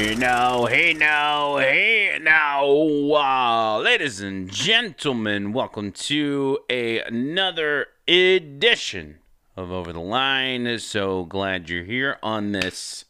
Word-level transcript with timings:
Hey 0.00 0.14
now, 0.14 0.64
hey 0.64 0.94
now, 0.94 1.58
hey 1.58 2.18
now, 2.22 2.64
uh, 2.64 3.78
ladies 3.80 4.22
and 4.22 4.50
gentlemen, 4.50 5.52
welcome 5.52 5.92
to 5.92 6.58
a, 6.70 7.00
another 7.00 7.88
edition 8.08 9.18
of 9.58 9.70
Over 9.70 9.92
the 9.92 10.00
Line. 10.00 10.78
So 10.78 11.26
glad 11.26 11.68
you're 11.68 11.84
here 11.84 12.16
on 12.22 12.52
this 12.52 13.04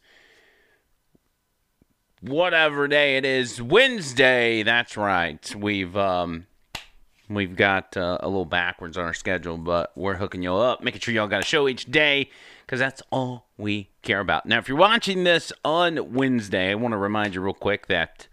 whatever 2.19 2.89
day 2.89 3.15
it 3.15 3.23
is, 3.23 3.61
Wednesday. 3.61 4.61
That's 4.61 4.97
right. 4.97 5.55
We've 5.55 5.95
um 5.95 6.45
we've 7.29 7.55
got 7.55 7.95
uh, 7.95 8.17
a 8.19 8.27
little 8.27 8.43
backwards 8.43 8.97
on 8.97 9.05
our 9.05 9.13
schedule, 9.13 9.57
but 9.57 9.93
we're 9.95 10.15
hooking 10.15 10.43
you 10.43 10.51
all 10.51 10.61
up, 10.61 10.83
making 10.83 10.99
sure 10.99 11.13
y'all 11.13 11.29
got 11.29 11.41
a 11.41 11.45
show 11.45 11.69
each 11.69 11.85
day 11.85 12.29
because 12.71 12.79
that's 12.79 13.01
all 13.11 13.49
we 13.57 13.89
care 14.01 14.21
about. 14.21 14.45
Now, 14.45 14.57
if 14.57 14.69
you're 14.69 14.77
watching 14.77 15.25
this 15.25 15.51
on 15.65 16.13
Wednesday, 16.13 16.71
I 16.71 16.75
want 16.75 16.93
to 16.93 16.97
remind 16.97 17.35
you 17.35 17.41
real 17.41 17.53
quick 17.53 17.87
that 17.87 18.29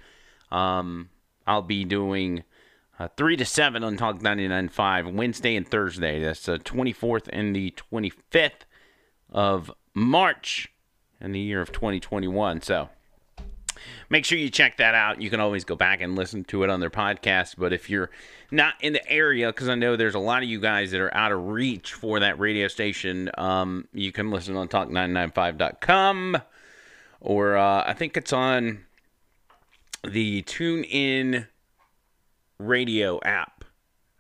um, 0.52 1.08
I'll 1.44 1.60
be 1.60 1.84
doing 1.84 2.44
uh, 3.00 3.08
3 3.16 3.36
to 3.36 3.44
7 3.44 3.82
on 3.82 3.96
Talk 3.96 4.20
99.5 4.20 5.12
Wednesday 5.12 5.56
and 5.56 5.68
Thursday. 5.68 6.22
That's 6.22 6.44
the 6.44 6.60
24th 6.60 7.28
and 7.32 7.56
the 7.56 7.74
25th 7.92 8.62
of 9.28 9.72
March 9.92 10.68
in 11.20 11.32
the 11.32 11.40
year 11.40 11.60
of 11.60 11.72
2021. 11.72 12.60
So 12.62 12.90
make 14.08 14.24
sure 14.24 14.38
you 14.38 14.50
check 14.50 14.76
that 14.78 14.94
out. 14.94 15.20
You 15.20 15.30
can 15.30 15.40
always 15.40 15.64
go 15.64 15.76
back 15.76 16.00
and 16.00 16.16
listen 16.16 16.44
to 16.44 16.62
it 16.62 16.70
on 16.70 16.80
their 16.80 16.90
podcast. 16.90 17.54
But 17.58 17.72
if 17.72 17.88
you're 17.90 18.10
not 18.50 18.74
in 18.80 18.92
the 18.92 19.10
area, 19.10 19.48
because 19.48 19.68
I 19.68 19.74
know 19.74 19.96
there's 19.96 20.14
a 20.14 20.20
lot 20.20 20.42
of 20.42 20.48
you 20.48 20.60
guys 20.60 20.90
that 20.90 21.00
are 21.00 21.14
out 21.14 21.32
of 21.32 21.46
reach 21.46 21.92
for 21.92 22.20
that 22.20 22.38
radio 22.38 22.68
station, 22.68 23.30
um, 23.38 23.88
you 23.92 24.12
can 24.12 24.30
listen 24.30 24.56
on 24.56 24.68
talk995.com 24.68 26.38
or 27.20 27.56
uh, 27.56 27.84
I 27.86 27.94
think 27.94 28.16
it's 28.16 28.32
on 28.32 28.84
the 30.04 30.42
TuneIn 30.42 31.46
radio 32.58 33.20
app. 33.24 33.57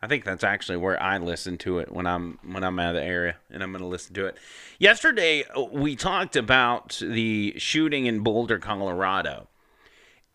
I 0.00 0.06
think 0.06 0.24
that's 0.24 0.44
actually 0.44 0.76
where 0.76 1.00
I 1.02 1.18
listen 1.18 1.58
to 1.58 1.78
it 1.78 1.92
when 1.92 2.06
I'm 2.06 2.38
when 2.44 2.62
I'm 2.62 2.78
out 2.78 2.94
of 2.94 3.02
the 3.02 3.06
area 3.06 3.36
and 3.50 3.62
I'm 3.62 3.72
going 3.72 3.82
to 3.82 3.88
listen 3.88 4.14
to 4.14 4.26
it. 4.26 4.36
Yesterday 4.78 5.44
uh, 5.44 5.62
we 5.62 5.96
talked 5.96 6.36
about 6.36 7.00
the 7.00 7.54
shooting 7.58 8.06
in 8.06 8.20
Boulder, 8.20 8.58
Colorado 8.58 9.48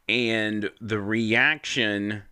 and 0.10 0.70
the 0.82 1.00
reaction 1.00 2.24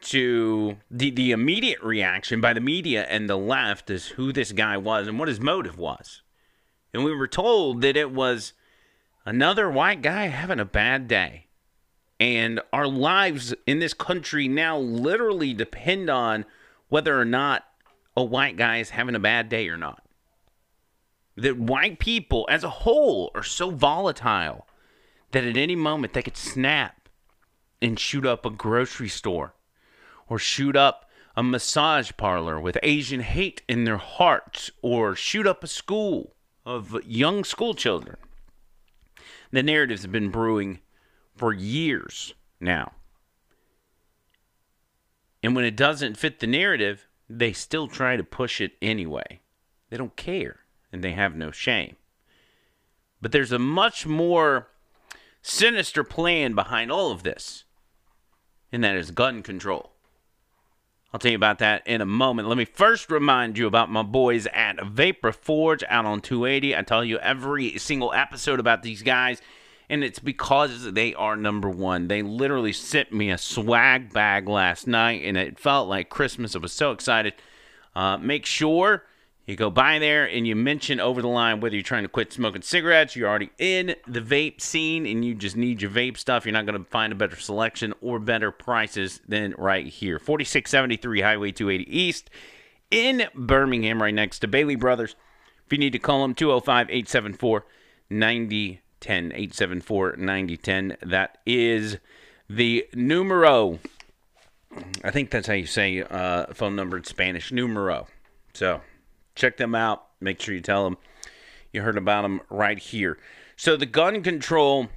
to 0.00 0.76
the 0.90 1.10
the 1.10 1.32
immediate 1.32 1.82
reaction 1.82 2.40
by 2.40 2.52
the 2.52 2.60
media 2.60 3.04
and 3.04 3.28
the 3.28 3.38
left 3.38 3.90
is 3.90 4.08
who 4.08 4.32
this 4.32 4.52
guy 4.52 4.76
was 4.76 5.08
and 5.08 5.18
what 5.18 5.28
his 5.28 5.40
motive 5.40 5.78
was. 5.78 6.22
And 6.92 7.02
we 7.02 7.14
were 7.14 7.26
told 7.26 7.80
that 7.80 7.96
it 7.96 8.12
was 8.12 8.52
another 9.24 9.68
white 9.68 10.02
guy 10.02 10.26
having 10.26 10.60
a 10.60 10.64
bad 10.64 11.08
day. 11.08 11.43
And 12.20 12.60
our 12.72 12.86
lives 12.86 13.54
in 13.66 13.80
this 13.80 13.94
country 13.94 14.48
now 14.48 14.78
literally 14.78 15.52
depend 15.52 16.08
on 16.08 16.44
whether 16.88 17.18
or 17.18 17.24
not 17.24 17.64
a 18.16 18.22
white 18.22 18.56
guy 18.56 18.78
is 18.78 18.90
having 18.90 19.14
a 19.14 19.20
bad 19.20 19.48
day 19.48 19.68
or 19.68 19.76
not. 19.76 20.02
That 21.36 21.58
white 21.58 21.98
people 21.98 22.46
as 22.48 22.62
a 22.62 22.70
whole 22.70 23.32
are 23.34 23.42
so 23.42 23.70
volatile 23.70 24.68
that 25.32 25.44
at 25.44 25.56
any 25.56 25.74
moment 25.74 26.12
they 26.12 26.22
could 26.22 26.36
snap 26.36 27.08
and 27.82 27.98
shoot 27.98 28.24
up 28.24 28.46
a 28.46 28.50
grocery 28.50 29.08
store 29.08 29.54
or 30.28 30.38
shoot 30.38 30.76
up 30.76 31.10
a 31.36 31.42
massage 31.42 32.12
parlor 32.16 32.60
with 32.60 32.78
Asian 32.84 33.20
hate 33.20 33.62
in 33.68 33.84
their 33.84 33.96
hearts 33.96 34.70
or 34.80 35.16
shoot 35.16 35.46
up 35.46 35.64
a 35.64 35.66
school 35.66 36.36
of 36.64 36.96
young 37.04 37.42
school 37.42 37.74
children. 37.74 38.16
The 39.50 39.62
narratives 39.62 40.02
have 40.02 40.12
been 40.12 40.30
brewing 40.30 40.78
for 41.36 41.52
years 41.52 42.34
now. 42.60 42.92
And 45.42 45.54
when 45.54 45.64
it 45.64 45.76
doesn't 45.76 46.16
fit 46.16 46.40
the 46.40 46.46
narrative, 46.46 47.06
they 47.28 47.52
still 47.52 47.88
try 47.88 48.16
to 48.16 48.24
push 48.24 48.60
it 48.60 48.72
anyway. 48.80 49.40
They 49.90 49.96
don't 49.96 50.16
care 50.16 50.60
and 50.92 51.02
they 51.02 51.12
have 51.12 51.36
no 51.36 51.50
shame. 51.50 51.96
But 53.20 53.32
there's 53.32 53.52
a 53.52 53.58
much 53.58 54.06
more 54.06 54.68
sinister 55.42 56.04
plan 56.04 56.54
behind 56.54 56.90
all 56.90 57.10
of 57.10 57.22
this, 57.22 57.64
and 58.72 58.82
that 58.84 58.96
is 58.96 59.10
gun 59.10 59.42
control. 59.42 59.90
I'll 61.12 61.20
tell 61.20 61.30
you 61.30 61.36
about 61.36 61.58
that 61.60 61.86
in 61.86 62.00
a 62.00 62.06
moment. 62.06 62.48
Let 62.48 62.58
me 62.58 62.64
first 62.64 63.10
remind 63.10 63.56
you 63.56 63.66
about 63.66 63.90
my 63.90 64.02
boys 64.02 64.46
at 64.48 64.84
Vapor 64.84 65.32
Forge 65.32 65.84
out 65.88 66.06
on 66.06 66.20
280. 66.20 66.76
I 66.76 66.82
tell 66.82 67.04
you 67.04 67.18
every 67.18 67.78
single 67.78 68.12
episode 68.12 68.58
about 68.58 68.82
these 68.82 69.02
guys 69.02 69.40
and 69.88 70.02
it's 70.02 70.18
because 70.18 70.92
they 70.92 71.14
are 71.14 71.36
number 71.36 71.68
one. 71.68 72.08
They 72.08 72.22
literally 72.22 72.72
sent 72.72 73.12
me 73.12 73.30
a 73.30 73.38
swag 73.38 74.12
bag 74.12 74.48
last 74.48 74.86
night, 74.86 75.22
and 75.24 75.36
it 75.36 75.58
felt 75.58 75.88
like 75.88 76.08
Christmas. 76.08 76.56
I 76.56 76.58
was 76.58 76.72
so 76.72 76.92
excited. 76.92 77.34
Uh, 77.94 78.16
make 78.16 78.46
sure 78.46 79.04
you 79.46 79.56
go 79.56 79.70
by 79.70 79.98
there 79.98 80.24
and 80.24 80.46
you 80.46 80.56
mention 80.56 81.00
over 81.00 81.20
the 81.20 81.28
line 81.28 81.60
whether 81.60 81.76
you're 81.76 81.82
trying 81.82 82.04
to 82.04 82.08
quit 82.08 82.32
smoking 82.32 82.62
cigarettes, 82.62 83.14
you're 83.14 83.28
already 83.28 83.50
in 83.58 83.94
the 84.06 84.20
vape 84.20 84.60
scene, 84.60 85.06
and 85.06 85.24
you 85.24 85.34
just 85.34 85.56
need 85.56 85.82
your 85.82 85.90
vape 85.90 86.16
stuff. 86.16 86.46
You're 86.46 86.54
not 86.54 86.66
going 86.66 86.82
to 86.82 86.90
find 86.90 87.12
a 87.12 87.16
better 87.16 87.36
selection 87.36 87.92
or 88.00 88.18
better 88.18 88.50
prices 88.50 89.20
than 89.28 89.54
right 89.58 89.86
here. 89.86 90.18
4673 90.18 91.20
Highway 91.20 91.52
280 91.52 91.98
East 91.98 92.30
in 92.90 93.26
Birmingham, 93.34 94.00
right 94.00 94.14
next 94.14 94.38
to 94.40 94.48
Bailey 94.48 94.76
Brothers. 94.76 95.14
If 95.66 95.72
you 95.72 95.78
need 95.78 95.92
to 95.92 95.98
call 95.98 96.22
them, 96.22 96.34
205 96.34 96.88
874 96.88 97.66
90 98.10 98.80
10 99.04 99.26
874 99.26 100.16
9010. 100.16 100.96
That 101.02 101.38
is 101.44 101.98
the 102.48 102.86
numero. 102.94 103.78
I 105.04 105.10
think 105.10 105.30
that's 105.30 105.46
how 105.46 105.52
you 105.52 105.66
say 105.66 106.00
uh, 106.02 106.46
phone 106.54 106.74
number 106.74 106.96
in 106.96 107.04
Spanish. 107.04 107.52
Numero. 107.52 108.08
So 108.54 108.80
check 109.34 109.58
them 109.58 109.74
out. 109.74 110.06
Make 110.20 110.40
sure 110.40 110.54
you 110.54 110.62
tell 110.62 110.84
them 110.84 110.96
you 111.70 111.82
heard 111.82 111.98
about 111.98 112.22
them 112.22 112.40
right 112.48 112.78
here. 112.78 113.18
So 113.56 113.76
the 113.76 113.86
gun 113.86 114.22
control 114.22 114.88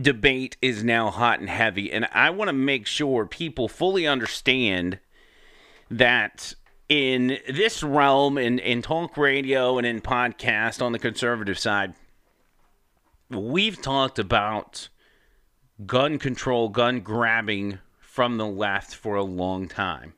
debate 0.00 0.56
is 0.62 0.84
now 0.84 1.10
hot 1.10 1.40
and 1.40 1.50
heavy, 1.50 1.90
and 1.92 2.06
I 2.12 2.30
want 2.30 2.48
to 2.48 2.52
make 2.54 2.86
sure 2.86 3.26
people 3.26 3.68
fully 3.68 4.06
understand 4.06 5.00
that 5.90 6.54
in 6.88 7.38
this 7.48 7.82
realm, 7.82 8.38
in, 8.38 8.58
in 8.60 8.82
talk 8.82 9.16
radio 9.16 9.78
and 9.78 9.86
in 9.86 10.00
podcast 10.00 10.80
on 10.80 10.92
the 10.92 10.98
conservative 10.98 11.58
side, 11.58 11.94
we've 13.34 13.80
talked 13.80 14.18
about 14.18 14.88
gun 15.86 16.18
control, 16.18 16.68
gun 16.68 17.00
grabbing 17.00 17.78
from 18.00 18.36
the 18.36 18.46
left 18.46 18.94
for 18.94 19.16
a 19.16 19.22
long 19.22 19.68
time. 19.68 20.14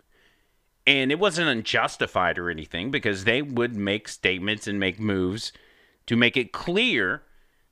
And 0.87 1.11
it 1.11 1.19
wasn't 1.19 1.49
unjustified 1.49 2.39
or 2.39 2.51
anything 2.51 2.91
because 2.91 3.25
they 3.25 3.41
would 3.41 3.75
make 3.75 4.09
statements 4.09 4.67
and 4.67 4.79
make 4.79 5.01
moves 5.01 5.53
to 6.07 6.17
make 6.17 6.37
it 6.37 6.53
clear 6.53 7.23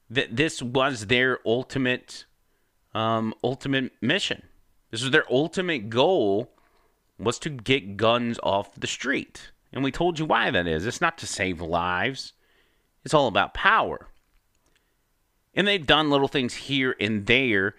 that 0.08 0.36
this 0.36 0.62
was 0.62 1.06
their 1.06 1.38
ultimate 1.44 2.24
um, 2.94 3.34
ultimate 3.42 3.92
mission. 4.00 4.42
This 4.90 5.02
was 5.02 5.10
their 5.10 5.30
ultimate 5.32 5.88
goal 5.88 6.52
was 7.18 7.38
to 7.40 7.50
get 7.50 7.96
guns 7.96 8.38
off 8.42 8.74
the 8.74 8.86
street. 8.86 9.52
And 9.72 9.82
we 9.82 9.90
told 9.90 10.18
you 10.18 10.26
why 10.26 10.50
that 10.50 10.66
is. 10.66 10.86
It's 10.86 11.00
not 11.00 11.16
to 11.18 11.26
save 11.26 11.60
lives. 11.60 12.34
It's 13.04 13.14
all 13.14 13.26
about 13.26 13.54
power. 13.54 14.08
And 15.54 15.68
they've 15.68 15.86
done 15.86 16.10
little 16.10 16.28
things 16.28 16.54
here 16.54 16.96
and 16.98 17.26
there. 17.26 17.74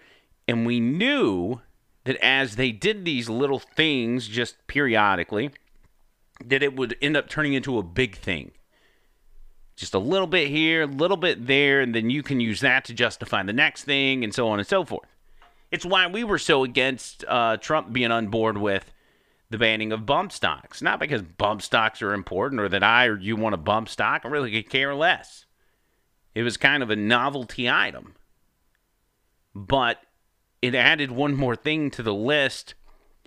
And 0.47 0.65
we 0.65 0.79
knew 0.79 1.61
that 2.03 2.17
as 2.17 2.55
they 2.55 2.71
did 2.71 3.05
these 3.05 3.29
little 3.29 3.59
things 3.59 4.27
just 4.27 4.55
periodically, 4.67 5.51
that 6.43 6.63
it 6.63 6.75
would 6.75 6.97
end 7.01 7.17
up 7.17 7.29
turning 7.29 7.53
into 7.53 7.77
a 7.77 7.83
big 7.83 8.15
thing. 8.17 8.51
Just 9.75 9.93
a 9.93 9.99
little 9.99 10.27
bit 10.27 10.49
here, 10.49 10.83
a 10.83 10.87
little 10.87 11.17
bit 11.17 11.47
there, 11.47 11.81
and 11.81 11.95
then 11.95 12.09
you 12.09 12.21
can 12.21 12.39
use 12.39 12.59
that 12.61 12.85
to 12.85 12.93
justify 12.93 13.41
the 13.41 13.53
next 13.53 13.85
thing, 13.85 14.23
and 14.23 14.33
so 14.33 14.47
on 14.49 14.59
and 14.59 14.67
so 14.67 14.85
forth. 14.85 15.07
It's 15.71 15.85
why 15.85 16.05
we 16.05 16.23
were 16.23 16.37
so 16.37 16.63
against 16.63 17.25
uh, 17.27 17.57
Trump 17.57 17.91
being 17.91 18.11
on 18.11 18.27
board 18.27 18.57
with 18.57 18.91
the 19.49 19.57
banning 19.57 19.91
of 19.91 20.05
bump 20.05 20.31
stocks. 20.31 20.81
Not 20.81 20.99
because 20.99 21.23
bump 21.23 21.63
stocks 21.63 22.01
are 22.03 22.13
important 22.13 22.61
or 22.61 22.69
that 22.69 22.83
I 22.83 23.05
or 23.05 23.17
you 23.17 23.35
want 23.35 23.55
a 23.55 23.57
bump 23.57 23.89
stock. 23.89 24.21
I 24.23 24.27
really 24.27 24.51
could 24.51 24.69
care 24.69 24.93
less. 24.93 25.45
It 26.35 26.43
was 26.43 26.57
kind 26.57 26.81
of 26.81 26.89
a 26.89 26.95
novelty 26.95 27.69
item. 27.69 28.15
But 29.53 29.99
it 30.61 30.73
added 30.73 31.11
one 31.11 31.35
more 31.35 31.55
thing 31.55 31.91
to 31.91 32.03
the 32.03 32.13
list 32.13 32.73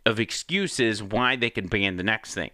of 0.04 0.18
excuses 0.18 1.02
why 1.02 1.36
they 1.36 1.50
could 1.50 1.70
ban 1.70 1.96
the 1.96 2.02
next 2.02 2.34
thing. 2.34 2.50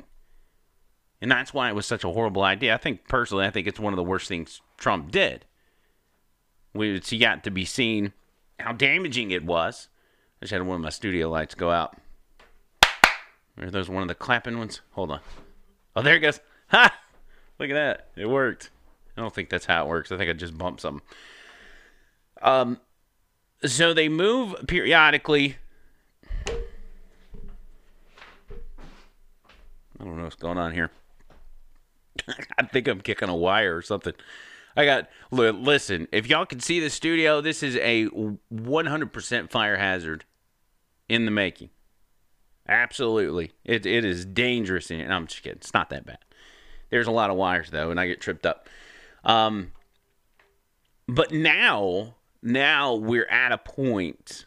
And 1.20 1.30
that's 1.30 1.54
why 1.54 1.68
it 1.68 1.74
was 1.74 1.86
such 1.86 2.02
a 2.02 2.10
horrible 2.10 2.42
idea. 2.42 2.74
I 2.74 2.78
think 2.78 3.06
personally, 3.08 3.46
I 3.46 3.50
think 3.50 3.66
it's 3.66 3.78
one 3.78 3.92
of 3.92 3.96
the 3.96 4.02
worst 4.02 4.26
things 4.26 4.60
Trump 4.76 5.12
did. 5.12 5.44
It's 6.74 7.12
yet 7.12 7.44
to 7.44 7.50
be 7.50 7.64
seen 7.64 8.12
how 8.58 8.72
damaging 8.72 9.30
it 9.30 9.44
was. 9.44 9.88
I 10.40 10.46
just 10.46 10.52
had 10.52 10.66
one 10.66 10.76
of 10.76 10.82
my 10.82 10.90
studio 10.90 11.30
lights 11.30 11.54
go 11.54 11.70
out. 11.70 11.96
Are 13.56 13.70
those 13.70 13.88
one 13.88 14.02
of 14.02 14.08
the 14.08 14.14
clapping 14.14 14.58
ones? 14.58 14.80
Hold 14.92 15.12
on. 15.12 15.20
Oh, 15.94 16.02
there 16.02 16.16
it 16.16 16.20
goes. 16.20 16.40
Ha! 16.68 16.92
Look 17.60 17.70
at 17.70 17.74
that. 17.74 18.08
It 18.16 18.28
worked. 18.28 18.70
I 19.16 19.20
don't 19.20 19.34
think 19.34 19.50
that's 19.50 19.66
how 19.66 19.84
it 19.84 19.88
works. 19.88 20.10
I 20.10 20.16
think 20.16 20.30
I 20.30 20.32
just 20.32 20.56
bumped 20.56 20.80
something. 20.80 21.06
Um, 22.40 22.80
so 23.64 23.94
they 23.94 24.08
move 24.08 24.54
periodically. 24.66 25.56
I 26.48 26.54
don't 30.04 30.16
know 30.16 30.24
what's 30.24 30.36
going 30.36 30.58
on 30.58 30.72
here. 30.72 30.90
I 32.58 32.64
think 32.64 32.88
I'm 32.88 33.00
kicking 33.00 33.28
a 33.28 33.36
wire 33.36 33.76
or 33.76 33.82
something. 33.82 34.14
I 34.76 34.84
got 34.84 35.08
listen. 35.30 36.08
If 36.12 36.26
y'all 36.26 36.46
can 36.46 36.60
see 36.60 36.80
the 36.80 36.90
studio, 36.90 37.40
this 37.40 37.62
is 37.62 37.76
a 37.76 38.06
100% 38.06 39.50
fire 39.50 39.76
hazard 39.76 40.24
in 41.08 41.24
the 41.24 41.30
making. 41.30 41.70
Absolutely, 42.68 43.52
it 43.64 43.84
it 43.84 44.04
is 44.04 44.24
dangerous. 44.24 44.90
In, 44.90 45.10
I'm 45.10 45.26
just 45.26 45.42
kidding. 45.42 45.58
It's 45.58 45.74
not 45.74 45.90
that 45.90 46.06
bad. 46.06 46.18
There's 46.90 47.08
a 47.08 47.12
lot 47.12 47.30
of 47.30 47.36
wires 47.36 47.70
though, 47.70 47.90
and 47.90 48.00
I 48.00 48.06
get 48.06 48.20
tripped 48.20 48.46
up. 48.46 48.68
Um, 49.24 49.72
but 51.06 51.32
now, 51.32 52.14
now 52.42 52.94
we're 52.94 53.26
at 53.26 53.52
a 53.52 53.58
point 53.58 54.46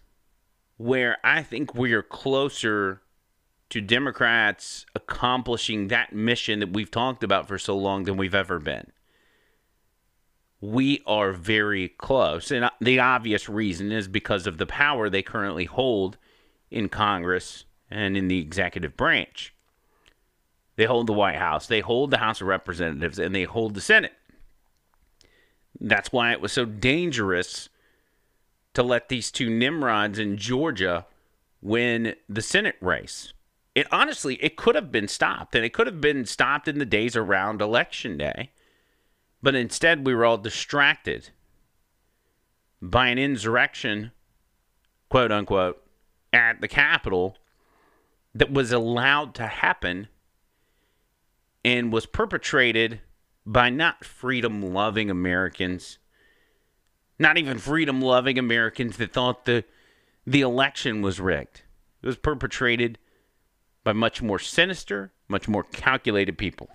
where 0.77 1.17
I 1.23 1.43
think 1.43 1.73
we 1.73 1.93
are 1.93 2.03
closer 2.03 3.01
to 3.69 3.81
Democrats 3.81 4.85
accomplishing 4.95 5.87
that 5.87 6.13
mission 6.13 6.59
that 6.59 6.73
we've 6.73 6.91
talked 6.91 7.23
about 7.23 7.47
for 7.47 7.57
so 7.57 7.77
long 7.77 8.03
than 8.03 8.17
we've 8.17 8.35
ever 8.35 8.59
been. 8.59 8.91
We 10.61 11.01
are 11.05 11.31
very 11.31 11.89
close. 11.89 12.51
And 12.51 12.69
the 12.79 12.99
obvious 12.99 13.49
reason 13.49 13.91
is 13.91 14.07
because 14.07 14.47
of 14.47 14.57
the 14.57 14.65
power 14.65 15.09
they 15.09 15.21
currently 15.21 15.65
hold 15.65 16.17
in 16.69 16.89
Congress 16.89 17.65
and 17.89 18.17
in 18.17 18.27
the 18.27 18.39
executive 18.39 18.97
branch. 18.97 19.53
They 20.75 20.85
hold 20.85 21.07
the 21.07 21.13
White 21.13 21.37
House, 21.37 21.67
they 21.67 21.79
hold 21.79 22.11
the 22.11 22.17
House 22.17 22.41
of 22.41 22.47
Representatives, 22.47 23.17
and 23.17 23.33
they 23.33 23.43
hold 23.43 23.75
the 23.75 23.81
Senate. 23.81 24.13
That's 25.79 26.11
why 26.11 26.31
it 26.31 26.41
was 26.41 26.51
so 26.51 26.65
dangerous 26.65 27.69
to 28.73 28.83
let 28.83 29.09
these 29.09 29.31
two 29.31 29.49
Nimrods 29.49 30.19
in 30.19 30.37
Georgia 30.37 31.05
win 31.61 32.15
the 32.29 32.41
Senate 32.41 32.77
race. 32.81 33.33
It 33.73 33.87
honestly, 33.91 34.35
it 34.35 34.55
could 34.55 34.75
have 34.75 34.91
been 34.91 35.07
stopped, 35.07 35.55
and 35.55 35.65
it 35.65 35.73
could 35.73 35.87
have 35.87 35.99
been 35.99 36.25
stopped 36.25 36.67
in 36.67 36.79
the 36.79 36.85
days 36.85 37.15
around 37.15 37.61
election 37.61 38.17
day. 38.17 38.51
But 39.41 39.55
instead, 39.55 40.05
we 40.05 40.15
were 40.15 40.25
all 40.25 40.37
distracted 40.37 41.29
by 42.81 43.07
an 43.07 43.17
insurrection, 43.17 44.11
quote 45.09 45.31
unquote, 45.31 45.81
at 46.31 46.61
the 46.61 46.67
Capitol 46.67 47.37
that 48.33 48.51
was 48.51 48.71
allowed 48.71 49.35
to 49.35 49.47
happen 49.47 50.07
and 51.63 51.91
was 51.91 52.05
perpetrated 52.05 53.01
by 53.45 53.69
not 53.69 54.03
freedom 54.03 54.73
loving 54.73 55.09
Americans, 55.09 55.97
not 57.19 57.37
even 57.37 57.57
freedom 57.57 58.01
loving 58.01 58.37
Americans 58.39 58.97
that 58.97 59.13
thought 59.13 59.45
the, 59.45 59.63
the 60.25 60.41
election 60.41 61.01
was 61.01 61.19
rigged. 61.19 61.61
It 62.01 62.07
was 62.07 62.17
perpetrated 62.17 62.97
by 63.83 63.93
much 63.93 64.21
more 64.21 64.39
sinister, 64.39 65.11
much 65.27 65.47
more 65.47 65.63
calculated 65.63 66.37
people. 66.37 66.69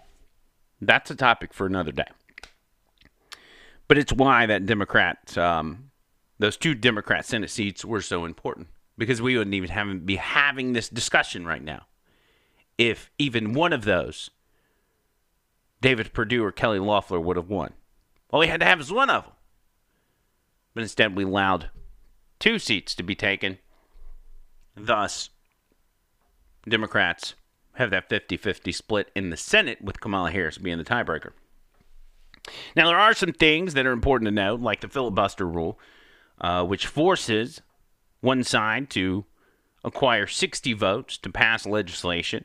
That's 0.80 1.10
a 1.10 1.16
topic 1.16 1.52
for 1.52 1.66
another 1.66 1.92
day. 1.92 2.08
But 3.88 3.98
it's 3.98 4.12
why 4.12 4.46
that 4.46 4.66
Democrat, 4.66 5.36
um, 5.36 5.90
those 6.38 6.56
two 6.56 6.74
Democrat 6.74 7.26
Senate 7.26 7.50
seats 7.50 7.84
were 7.84 8.00
so 8.00 8.24
important 8.24 8.68
because 8.96 9.20
we 9.20 9.36
wouldn't 9.36 9.54
even 9.54 9.70
have, 9.70 10.06
be 10.06 10.16
having 10.16 10.72
this 10.72 10.88
discussion 10.88 11.44
right 11.44 11.62
now 11.62 11.86
if 12.80 13.10
even 13.18 13.52
one 13.52 13.74
of 13.74 13.84
those, 13.84 14.30
David 15.80 16.12
Perdue 16.12 16.44
or 16.44 16.52
Kelly 16.52 16.78
Loeffler, 16.78 17.20
would 17.20 17.36
have 17.36 17.48
won. 17.48 17.72
All 18.30 18.40
we 18.40 18.48
had 18.48 18.60
to 18.60 18.66
have 18.66 18.80
is 18.80 18.92
one 18.92 19.10
of 19.10 19.24
them. 19.24 19.32
But 20.74 20.82
instead, 20.82 21.16
we 21.16 21.24
allowed 21.24 21.70
two 22.38 22.58
seats 22.58 22.94
to 22.94 23.02
be 23.02 23.14
taken. 23.14 23.58
Thus, 24.76 25.30
Democrats 26.68 27.34
have 27.74 27.90
that 27.90 28.08
50 28.08 28.36
50 28.36 28.72
split 28.72 29.10
in 29.14 29.30
the 29.30 29.36
Senate 29.36 29.82
with 29.82 30.00
Kamala 30.00 30.30
Harris 30.30 30.58
being 30.58 30.78
the 30.78 30.84
tiebreaker. 30.84 31.32
Now, 32.76 32.86
there 32.86 32.98
are 32.98 33.14
some 33.14 33.32
things 33.32 33.74
that 33.74 33.86
are 33.86 33.92
important 33.92 34.26
to 34.26 34.32
note, 34.32 34.60
like 34.60 34.80
the 34.80 34.88
filibuster 34.88 35.46
rule, 35.46 35.78
uh, 36.40 36.64
which 36.64 36.86
forces 36.86 37.60
one 38.20 38.44
side 38.44 38.90
to 38.90 39.24
acquire 39.84 40.26
60 40.26 40.72
votes 40.74 41.18
to 41.18 41.30
pass 41.30 41.66
legislation, 41.66 42.44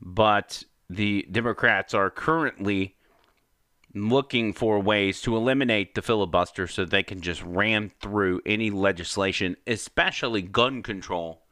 but 0.00 0.64
the 0.88 1.26
Democrats 1.30 1.94
are 1.94 2.10
currently 2.10 2.96
looking 3.94 4.52
for 4.52 4.80
ways 4.80 5.20
to 5.22 5.36
eliminate 5.36 5.94
the 5.94 6.02
filibuster 6.02 6.66
so 6.66 6.84
they 6.84 7.02
can 7.02 7.20
just 7.20 7.42
ram 7.42 7.90
through 8.00 8.40
any 8.44 8.70
legislation, 8.70 9.56
especially 9.66 10.42
gun 10.42 10.82
control, 10.82 11.42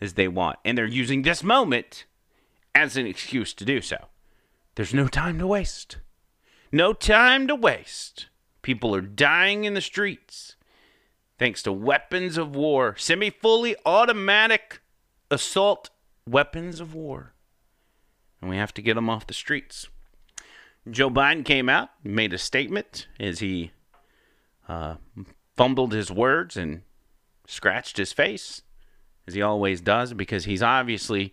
as 0.00 0.14
they 0.14 0.28
want. 0.28 0.58
And 0.64 0.76
they're 0.76 0.86
using 0.86 1.22
this 1.22 1.42
moment 1.42 2.06
as 2.74 2.96
an 2.96 3.06
excuse 3.06 3.52
to 3.54 3.64
do 3.64 3.80
so. 3.80 3.96
There's 4.74 4.94
no 4.94 5.08
time 5.08 5.38
to 5.38 5.46
waste. 5.46 5.98
No 6.72 6.92
time 6.92 7.46
to 7.48 7.54
waste. 7.54 8.28
People 8.62 8.94
are 8.94 9.02
dying 9.02 9.64
in 9.64 9.74
the 9.74 9.80
streets 9.80 10.56
thanks 11.38 11.62
to 11.62 11.72
weapons 11.72 12.38
of 12.38 12.54
war, 12.54 12.94
semi 12.96 13.30
fully 13.30 13.76
automatic 13.84 14.80
assault 15.30 15.90
weapons 16.28 16.80
of 16.80 16.94
war. 16.94 17.33
And 18.44 18.50
we 18.50 18.58
have 18.58 18.74
to 18.74 18.82
get 18.82 18.92
them 18.92 19.08
off 19.08 19.26
the 19.26 19.32
streets. 19.32 19.88
Joe 20.90 21.08
Biden 21.08 21.46
came 21.46 21.70
out, 21.70 21.88
made 22.04 22.34
a 22.34 22.36
statement 22.36 23.08
as 23.18 23.38
he 23.38 23.70
uh, 24.68 24.96
fumbled 25.56 25.94
his 25.94 26.10
words 26.10 26.54
and 26.54 26.82
scratched 27.46 27.96
his 27.96 28.12
face, 28.12 28.60
as 29.26 29.32
he 29.32 29.40
always 29.40 29.80
does, 29.80 30.12
because 30.12 30.44
he's 30.44 30.62
obviously 30.62 31.32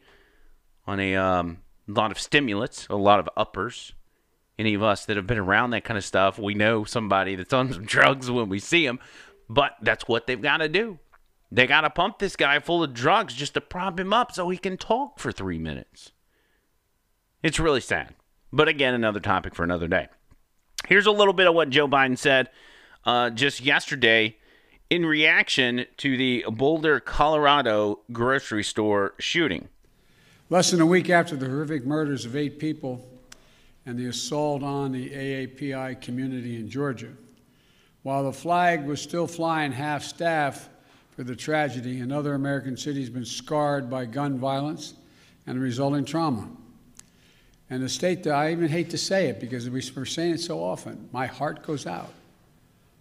on 0.87 1.01
a 1.01 1.17
um, 1.17 1.57
lot 1.85 2.11
of 2.11 2.17
stimulants, 2.17 2.87
a 2.89 2.95
lot 2.95 3.19
of 3.19 3.27
uppers. 3.35 3.91
Any 4.57 4.73
of 4.73 4.81
us 4.81 5.05
that 5.07 5.17
have 5.17 5.27
been 5.27 5.37
around 5.37 5.71
that 5.71 5.83
kind 5.83 5.97
of 5.97 6.05
stuff, 6.05 6.39
we 6.39 6.53
know 6.53 6.85
somebody 6.85 7.35
that's 7.35 7.51
on 7.51 7.73
some 7.73 7.83
drugs 7.85 8.31
when 8.31 8.47
we 8.47 8.59
see 8.59 8.85
them. 8.87 9.01
But 9.49 9.73
that's 9.81 10.07
what 10.07 10.27
they've 10.27 10.41
got 10.41 10.59
to 10.59 10.69
do. 10.69 10.97
They 11.51 11.67
got 11.67 11.81
to 11.81 11.89
pump 11.89 12.19
this 12.19 12.37
guy 12.37 12.59
full 12.59 12.81
of 12.83 12.93
drugs 12.93 13.33
just 13.33 13.55
to 13.55 13.59
prop 13.59 13.99
him 13.99 14.13
up 14.13 14.31
so 14.31 14.47
he 14.47 14.57
can 14.57 14.77
talk 14.77 15.19
for 15.19 15.33
three 15.33 15.59
minutes. 15.59 16.13
It's 17.43 17.59
really 17.59 17.81
sad. 17.81 18.13
But 18.53 18.67
again, 18.67 18.93
another 18.93 19.19
topic 19.19 19.55
for 19.55 19.63
another 19.63 19.87
day. 19.87 20.07
Here's 20.87 21.05
a 21.05 21.11
little 21.11 21.33
bit 21.33 21.47
of 21.47 21.55
what 21.55 21.69
Joe 21.69 21.87
Biden 21.87 22.17
said 22.17 22.49
uh, 23.05 23.29
just 23.29 23.61
yesterday 23.61 24.37
in 24.89 25.05
reaction 25.05 25.85
to 25.97 26.17
the 26.17 26.45
Boulder, 26.49 26.99
Colorado 26.99 27.99
grocery 28.11 28.63
store 28.63 29.13
shooting. 29.19 29.69
Less 30.49 30.71
than 30.71 30.81
a 30.81 30.85
week 30.85 31.09
after 31.09 31.35
the 31.35 31.47
horrific 31.47 31.85
murders 31.85 32.25
of 32.25 32.35
eight 32.35 32.59
people 32.59 33.07
and 33.85 33.97
the 33.97 34.07
assault 34.07 34.63
on 34.63 34.91
the 34.91 35.09
AAPI 35.09 36.01
community 36.01 36.57
in 36.57 36.69
Georgia, 36.69 37.11
while 38.03 38.25
the 38.25 38.33
flag 38.33 38.85
was 38.85 39.01
still 39.01 39.27
flying 39.27 39.71
half 39.71 40.03
staff 40.03 40.69
for 41.11 41.23
the 41.23 41.35
tragedy, 41.35 42.01
another 42.01 42.33
American 42.33 42.75
city 42.75 42.99
has 42.99 43.09
been 43.09 43.25
scarred 43.25 43.89
by 43.89 44.05
gun 44.05 44.37
violence 44.37 44.95
and 45.47 45.57
the 45.57 45.61
resulting 45.61 46.03
trauma. 46.03 46.49
And 47.71 47.81
the 47.81 47.87
state, 47.87 48.23
that 48.23 48.33
I 48.33 48.51
even 48.51 48.67
hate 48.67 48.89
to 48.89 48.97
say 48.97 49.27
it 49.27 49.39
because 49.39 49.69
we're 49.69 50.05
saying 50.05 50.33
it 50.33 50.41
so 50.41 50.61
often, 50.61 51.07
my 51.13 51.25
heart 51.25 51.63
goes 51.63 51.87
out. 51.87 52.11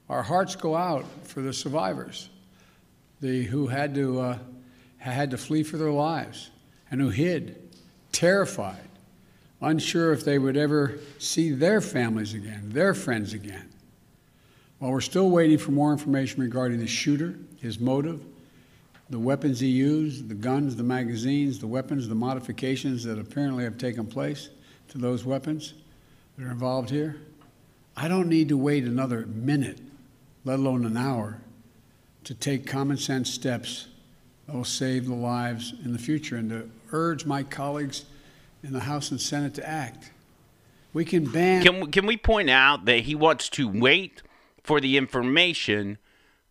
Our 0.08 0.22
hearts 0.22 0.54
go 0.54 0.76
out 0.76 1.04
for 1.24 1.42
the 1.42 1.52
survivors, 1.52 2.30
the, 3.20 3.42
who 3.42 3.66
had 3.66 3.96
to, 3.96 4.20
uh, 4.20 4.38
had 4.98 5.32
to 5.32 5.38
flee 5.38 5.64
for 5.64 5.76
their 5.76 5.90
lives 5.90 6.50
and 6.88 7.00
who 7.00 7.08
hid, 7.08 7.68
terrified, 8.12 8.88
unsure 9.60 10.12
if 10.12 10.24
they 10.24 10.38
would 10.38 10.56
ever 10.56 11.00
see 11.18 11.50
their 11.50 11.80
families 11.80 12.34
again, 12.34 12.62
their 12.66 12.94
friends 12.94 13.34
again. 13.34 13.68
While 14.78 14.92
we're 14.92 15.00
still 15.00 15.30
waiting 15.30 15.58
for 15.58 15.72
more 15.72 15.90
information 15.90 16.42
regarding 16.42 16.78
the 16.78 16.86
shooter, 16.86 17.34
his 17.60 17.80
motive, 17.80 18.20
the 19.10 19.18
weapons 19.18 19.58
he 19.58 19.66
used, 19.66 20.28
the 20.28 20.34
guns, 20.34 20.76
the 20.76 20.84
magazines, 20.84 21.58
the 21.58 21.66
weapons, 21.66 22.06
the 22.06 22.14
modifications 22.14 23.02
that 23.02 23.18
apparently 23.18 23.64
have 23.64 23.76
taken 23.76 24.06
place 24.06 24.48
to 24.90 24.98
those 24.98 25.24
weapons 25.24 25.74
that 26.36 26.44
are 26.46 26.50
involved 26.50 26.90
here, 26.90 27.16
I 27.96 28.08
don't 28.08 28.28
need 28.28 28.48
to 28.48 28.56
wait 28.56 28.84
another 28.84 29.26
minute, 29.26 29.80
let 30.44 30.58
alone 30.58 30.84
an 30.84 30.96
hour, 30.96 31.40
to 32.24 32.34
take 32.34 32.66
common 32.66 32.96
sense 32.96 33.30
steps 33.30 33.88
that 34.46 34.54
will 34.54 34.64
save 34.64 35.06
the 35.06 35.14
lives 35.14 35.74
in 35.84 35.92
the 35.92 35.98
future 35.98 36.36
and 36.36 36.50
to 36.50 36.70
urge 36.92 37.24
my 37.24 37.42
colleagues 37.42 38.04
in 38.62 38.72
the 38.72 38.80
House 38.80 39.10
and 39.10 39.20
Senate 39.20 39.54
to 39.54 39.68
act. 39.68 40.10
We 40.92 41.04
can 41.04 41.24
ban. 41.24 41.62
Can, 41.62 41.90
can 41.90 42.06
we 42.06 42.16
point 42.16 42.50
out 42.50 42.84
that 42.86 43.00
he 43.00 43.14
wants 43.14 43.48
to 43.50 43.68
wait 43.68 44.22
for 44.62 44.80
the 44.80 44.96
information, 44.96 45.98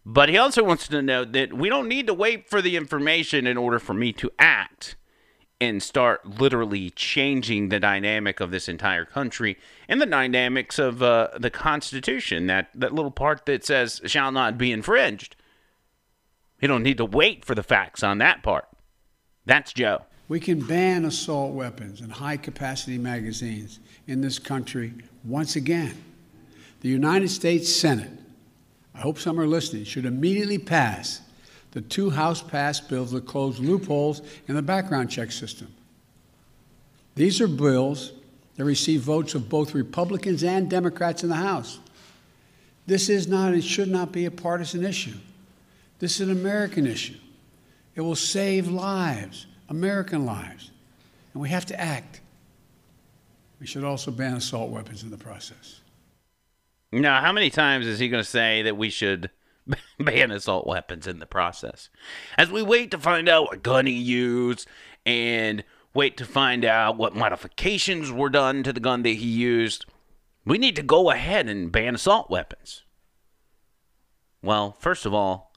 but 0.05 0.29
he 0.29 0.37
also 0.37 0.63
wants 0.63 0.87
to 0.87 1.01
know 1.01 1.25
that 1.25 1.53
we 1.53 1.67
don't 1.67 1.87
need 1.87 2.07
to 2.07 2.13
wait 2.13 2.49
for 2.49 2.61
the 2.61 2.77
information 2.77 3.45
in 3.45 3.57
order 3.57 3.79
for 3.79 3.93
me 3.93 4.13
to 4.13 4.31
act 4.39 4.95
and 5.61 5.83
start 5.83 6.25
literally 6.25 6.89
changing 6.91 7.69
the 7.69 7.79
dynamic 7.79 8.39
of 8.39 8.51
this 8.51 8.69
entire 8.69 9.05
country 9.05 9.57
and 9.87 10.01
the 10.01 10.05
dynamics 10.05 10.79
of 10.79 11.03
uh, 11.03 11.29
the 11.37 11.49
Constitution. 11.49 12.47
That 12.47 12.69
that 12.73 12.93
little 12.93 13.11
part 13.11 13.45
that 13.45 13.65
says 13.65 14.01
"shall 14.05 14.31
not 14.31 14.57
be 14.57 14.71
infringed." 14.71 15.35
You 16.61 16.67
don't 16.67 16.83
need 16.83 16.97
to 16.97 17.05
wait 17.05 17.45
for 17.45 17.55
the 17.55 17.63
facts 17.63 18.03
on 18.03 18.17
that 18.17 18.43
part. 18.43 18.67
That's 19.45 19.73
Joe. 19.73 20.03
We 20.27 20.39
can 20.39 20.59
ban 20.59 21.05
assault 21.05 21.53
weapons 21.53 22.01
and 22.01 22.11
high 22.11 22.37
capacity 22.37 22.97
magazines 22.97 23.79
in 24.07 24.21
this 24.21 24.37
country 24.37 24.93
once 25.23 25.55
again. 25.55 26.03
The 26.81 26.89
United 26.89 27.29
States 27.29 27.73
Senate, 27.73 28.11
I 28.93 28.99
hope 28.99 29.17
some 29.17 29.39
are 29.39 29.47
listening, 29.47 29.85
should 29.85 30.05
immediately 30.05 30.59
pass 30.59 31.21
the 31.71 31.81
two 31.81 32.09
House 32.09 32.41
passed 32.41 32.89
bills 32.89 33.11
that 33.11 33.25
close 33.25 33.59
loopholes 33.59 34.21
in 34.47 34.55
the 34.55 34.61
background 34.61 35.09
check 35.09 35.31
system. 35.31 35.67
These 37.15 37.41
are 37.41 37.47
bills 37.47 38.13
that 38.55 38.65
receive 38.65 39.01
votes 39.01 39.35
of 39.35 39.49
both 39.49 39.73
Republicans 39.73 40.43
and 40.43 40.69
Democrats 40.69 41.23
in 41.23 41.29
the 41.29 41.35
House. 41.35 41.79
This 42.87 43.09
is 43.09 43.27
not 43.27 43.53
and 43.53 43.63
should 43.63 43.89
not 43.89 44.11
be 44.11 44.25
a 44.25 44.31
partisan 44.31 44.83
issue. 44.83 45.17
This 45.99 46.19
is 46.19 46.27
an 46.27 46.31
American 46.31 46.87
issue. 46.87 47.17
It 47.95 48.01
will 48.01 48.15
save 48.15 48.67
lives, 48.67 49.45
American 49.67 50.25
lives, 50.25 50.71
and 51.33 51.41
we 51.41 51.49
have 51.49 51.65
to 51.67 51.79
act. 51.79 52.21
We 53.59 53.67
should 53.67 53.83
also 53.83 54.11
ban 54.11 54.35
assault 54.35 54.71
weapons 54.71 55.03
in 55.03 55.09
the 55.09 55.17
process. 55.17 55.81
Now, 56.91 57.21
how 57.21 57.31
many 57.31 57.49
times 57.49 57.85
is 57.85 57.99
he 57.99 58.09
going 58.09 58.23
to 58.23 58.29
say 58.29 58.63
that 58.63 58.75
we 58.75 58.89
should 58.89 59.29
ban 59.99 60.31
assault 60.31 60.67
weapons 60.67 61.07
in 61.07 61.19
the 61.19 61.25
process? 61.25 61.89
As 62.37 62.51
we 62.51 62.61
wait 62.61 62.91
to 62.91 62.97
find 62.97 63.27
out 63.29 63.45
what 63.45 63.63
gun 63.63 63.85
he 63.85 63.93
used 63.93 64.67
and 65.05 65.63
wait 65.93 66.17
to 66.17 66.25
find 66.25 66.63
out 66.63 66.97
what 66.97 67.15
modifications 67.15 68.11
were 68.11 68.29
done 68.29 68.63
to 68.63 68.73
the 68.73 68.79
gun 68.79 69.03
that 69.03 69.09
he 69.09 69.27
used, 69.27 69.85
we 70.45 70.57
need 70.57 70.75
to 70.75 70.83
go 70.83 71.09
ahead 71.11 71.47
and 71.47 71.71
ban 71.71 71.95
assault 71.95 72.29
weapons. 72.29 72.83
Well, 74.41 74.75
first 74.79 75.05
of 75.05 75.13
all, 75.13 75.49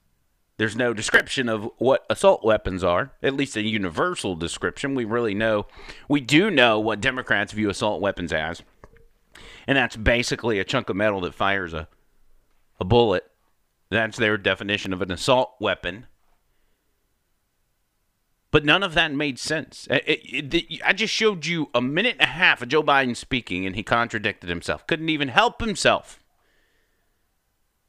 there's 0.58 0.76
no 0.76 0.92
description 0.92 1.48
of 1.48 1.68
what 1.78 2.04
assault 2.10 2.44
weapons 2.44 2.84
are, 2.84 3.12
at 3.22 3.34
least 3.34 3.56
a 3.56 3.62
universal 3.62 4.36
description. 4.36 4.94
We 4.94 5.04
really 5.04 5.34
know, 5.34 5.66
we 6.08 6.20
do 6.20 6.50
know 6.50 6.78
what 6.78 7.00
Democrats 7.00 7.52
view 7.52 7.70
assault 7.70 8.00
weapons 8.00 8.32
as, 8.32 8.62
and 9.66 9.76
that's 9.76 9.96
basically 9.96 10.58
a 10.58 10.64
chunk 10.64 10.88
of 10.88 10.96
metal 10.96 11.20
that 11.22 11.34
fires 11.34 11.72
a, 11.74 11.88
a 12.78 12.84
bullet. 12.84 13.24
That's 13.92 14.16
their 14.16 14.38
definition 14.38 14.94
of 14.94 15.02
an 15.02 15.12
assault 15.12 15.54
weapon. 15.60 16.06
But 18.50 18.64
none 18.64 18.82
of 18.82 18.94
that 18.94 19.12
made 19.12 19.38
sense. 19.38 19.86
It, 19.90 20.02
it, 20.06 20.54
it, 20.54 20.80
I 20.82 20.94
just 20.94 21.12
showed 21.12 21.44
you 21.44 21.68
a 21.74 21.82
minute 21.82 22.16
and 22.18 22.28
a 22.28 22.32
half 22.32 22.62
of 22.62 22.68
Joe 22.68 22.82
Biden 22.82 23.14
speaking, 23.14 23.66
and 23.66 23.76
he 23.76 23.82
contradicted 23.82 24.48
himself. 24.48 24.86
Couldn't 24.86 25.10
even 25.10 25.28
help 25.28 25.60
himself. 25.60 26.22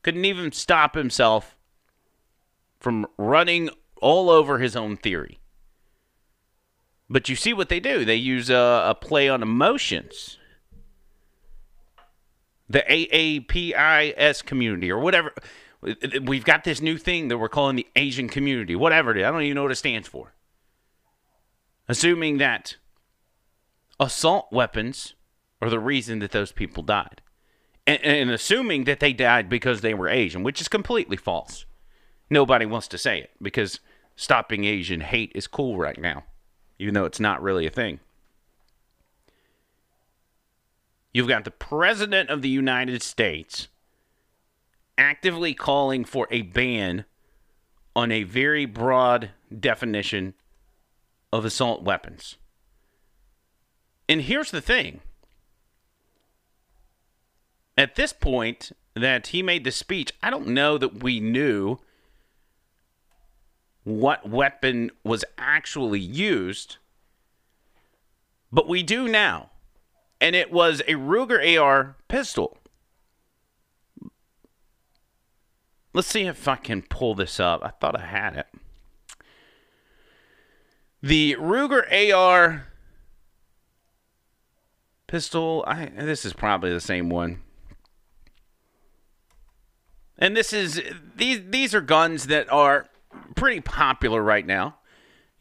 Couldn't 0.01 0.25
even 0.25 0.51
stop 0.51 0.93
himself 0.93 1.55
from 2.81 3.07
running 3.17 3.69
all 4.01 4.29
over 4.29 4.59
his 4.59 4.75
own 4.75 4.97
theory. 4.97 5.39
But 7.09 7.29
you 7.29 7.37
see 7.37 7.53
what 7.53 7.69
they 7.69 7.79
do. 7.79 8.03
They 8.03 8.15
use 8.15 8.49
a, 8.49 8.83
a 8.87 8.97
play 8.99 9.29
on 9.29 9.41
emotions. 9.41 10.37
The 12.69 12.83
AAPIS 12.89 14.43
community, 14.43 14.91
or 14.91 14.99
whatever. 14.99 15.33
We've 16.21 16.45
got 16.45 16.63
this 16.63 16.81
new 16.81 16.97
thing 16.97 17.27
that 17.27 17.37
we're 17.37 17.49
calling 17.49 17.75
the 17.75 17.87
Asian 17.95 18.29
community, 18.29 18.75
whatever 18.75 19.11
it 19.11 19.17
is. 19.17 19.25
I 19.25 19.31
don't 19.31 19.41
even 19.41 19.55
know 19.55 19.63
what 19.63 19.71
it 19.71 19.75
stands 19.75 20.07
for 20.07 20.33
assuming 21.87 22.37
that 22.37 22.77
assault 23.99 24.51
weapons 24.51 25.13
are 25.61 25.69
the 25.69 25.79
reason 25.79 26.19
that 26.19 26.31
those 26.31 26.51
people 26.51 26.83
died. 26.83 27.21
And, 27.85 28.01
and, 28.01 28.31
assuming 28.31 28.85
that 28.85 29.01
they 29.01 29.11
died 29.11 29.49
because 29.49 29.81
they 29.81 29.93
were 29.93 30.07
Asian, 30.07 30.41
which 30.41 30.61
is 30.61 30.69
completely 30.69 31.17
false. 31.17 31.65
Nobody 32.29 32.65
wants 32.65 32.87
to 32.89 32.97
say 32.97 33.19
it 33.19 33.31
because 33.41 33.81
stopping 34.15 34.63
Asian 34.63 35.01
hate 35.01 35.33
is 35.35 35.47
cool 35.47 35.77
right 35.77 35.99
now, 35.99 36.23
even 36.79 36.93
though 36.93 37.03
it's 37.03 37.19
not 37.19 37.43
really 37.43 37.65
a 37.65 37.69
thing. 37.69 37.99
You've 41.13 41.27
got 41.27 41.43
the 41.43 41.51
President 41.51 42.29
of 42.29 42.41
the 42.41 42.49
United 42.49 43.03
States 43.03 43.67
actively 44.97 45.53
calling 45.53 46.05
for 46.05 46.27
a 46.31 46.41
ban 46.41 47.05
on 47.95 48.11
a 48.11 48.23
very 48.23 48.65
broad 48.65 49.31
definition 49.57 50.33
of 51.31 51.45
assault 51.45 51.83
weapons. 51.83 52.37
And 54.07 54.21
here's 54.21 54.51
the 54.51 54.61
thing. 54.61 55.01
At 57.77 57.95
this 57.95 58.13
point 58.13 58.71
that 58.95 59.27
he 59.27 59.41
made 59.41 59.63
the 59.63 59.71
speech, 59.71 60.11
I 60.21 60.29
don't 60.29 60.47
know 60.47 60.77
that 60.77 61.03
we 61.03 61.19
knew 61.19 61.79
what 63.83 64.29
weapon 64.29 64.91
was 65.03 65.25
actually 65.37 65.99
used, 65.99 66.77
but 68.51 68.67
we 68.67 68.83
do 68.83 69.07
now. 69.07 69.49
And 70.21 70.35
it 70.35 70.51
was 70.51 70.81
a 70.81 70.93
Ruger 70.93 71.59
AR 71.59 71.95
pistol. 72.07 72.57
Let's 75.93 76.07
see 76.07 76.23
if 76.23 76.47
I 76.47 76.55
can 76.55 76.81
pull 76.81 77.13
this 77.13 77.39
up. 77.39 77.61
I 77.63 77.69
thought 77.69 77.99
I 77.99 78.05
had 78.05 78.35
it. 78.35 78.47
The 81.01 81.35
Ruger 81.35 82.13
AR 82.13 82.67
pistol. 85.05 85.63
I, 85.67 85.85
this 85.85 86.25
is 86.25 86.33
probably 86.33 86.71
the 86.71 86.79
same 86.79 87.09
one. 87.09 87.41
And 90.17 90.35
this 90.35 90.53
is 90.53 90.81
these 91.15 91.41
these 91.49 91.75
are 91.75 91.81
guns 91.81 92.27
that 92.27 92.51
are 92.51 92.87
pretty 93.35 93.61
popular 93.61 94.23
right 94.23 94.45
now. 94.45 94.77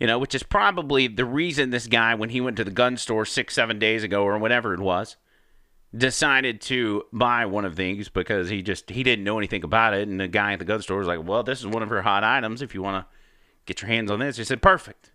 You 0.01 0.09
know, 0.09 0.19
which 0.19 0.35
is 0.35 0.43
probably 0.43 1.07
the 1.07 1.25
reason 1.25 1.71
this 1.71 1.87
guy, 1.87 2.15
when 2.15 2.31
he 2.31 2.41
went 2.41 2.57
to 2.57 2.65
the 2.65 2.73
gun 2.73 2.97
store 2.97 3.25
six, 3.25 3.55
seven 3.55 3.79
days 3.79 4.03
ago 4.03 4.25
or 4.25 4.37
whatever 4.37 4.75
it 4.75 4.81
was, 4.81 5.17
decided 5.97 6.61
to 6.63 7.05
buy 7.13 7.47
one 7.47 7.65
of 7.65 7.77
these 7.77 8.09
because 8.09 8.49
he 8.49 8.63
just 8.63 8.91
he 8.91 9.03
didn't 9.03 9.25
know 9.25 9.39
anything 9.39 9.65
about 9.65 9.95
it. 9.95 10.09
And 10.09 10.19
the 10.21 10.29
guy 10.29 10.53
at 10.53 10.59
the 10.59 10.65
gun 10.65 10.83
store 10.83 10.99
was 10.99 11.09
like, 11.09 11.27
Well, 11.27 11.43
this 11.43 11.61
is 11.61 11.67
one 11.67 11.83
of 11.83 11.91
her 11.91 12.03
hot 12.03 12.25
items. 12.25 12.63
If 12.63 12.75
you 12.75 12.83
want 12.83 13.05
to 13.05 13.15
get 13.67 13.83
your 13.83 13.89
hands 13.89 14.11
on 14.11 14.21
this, 14.21 14.37
he 14.37 14.45
said, 14.45 14.63
Perfect 14.63 15.13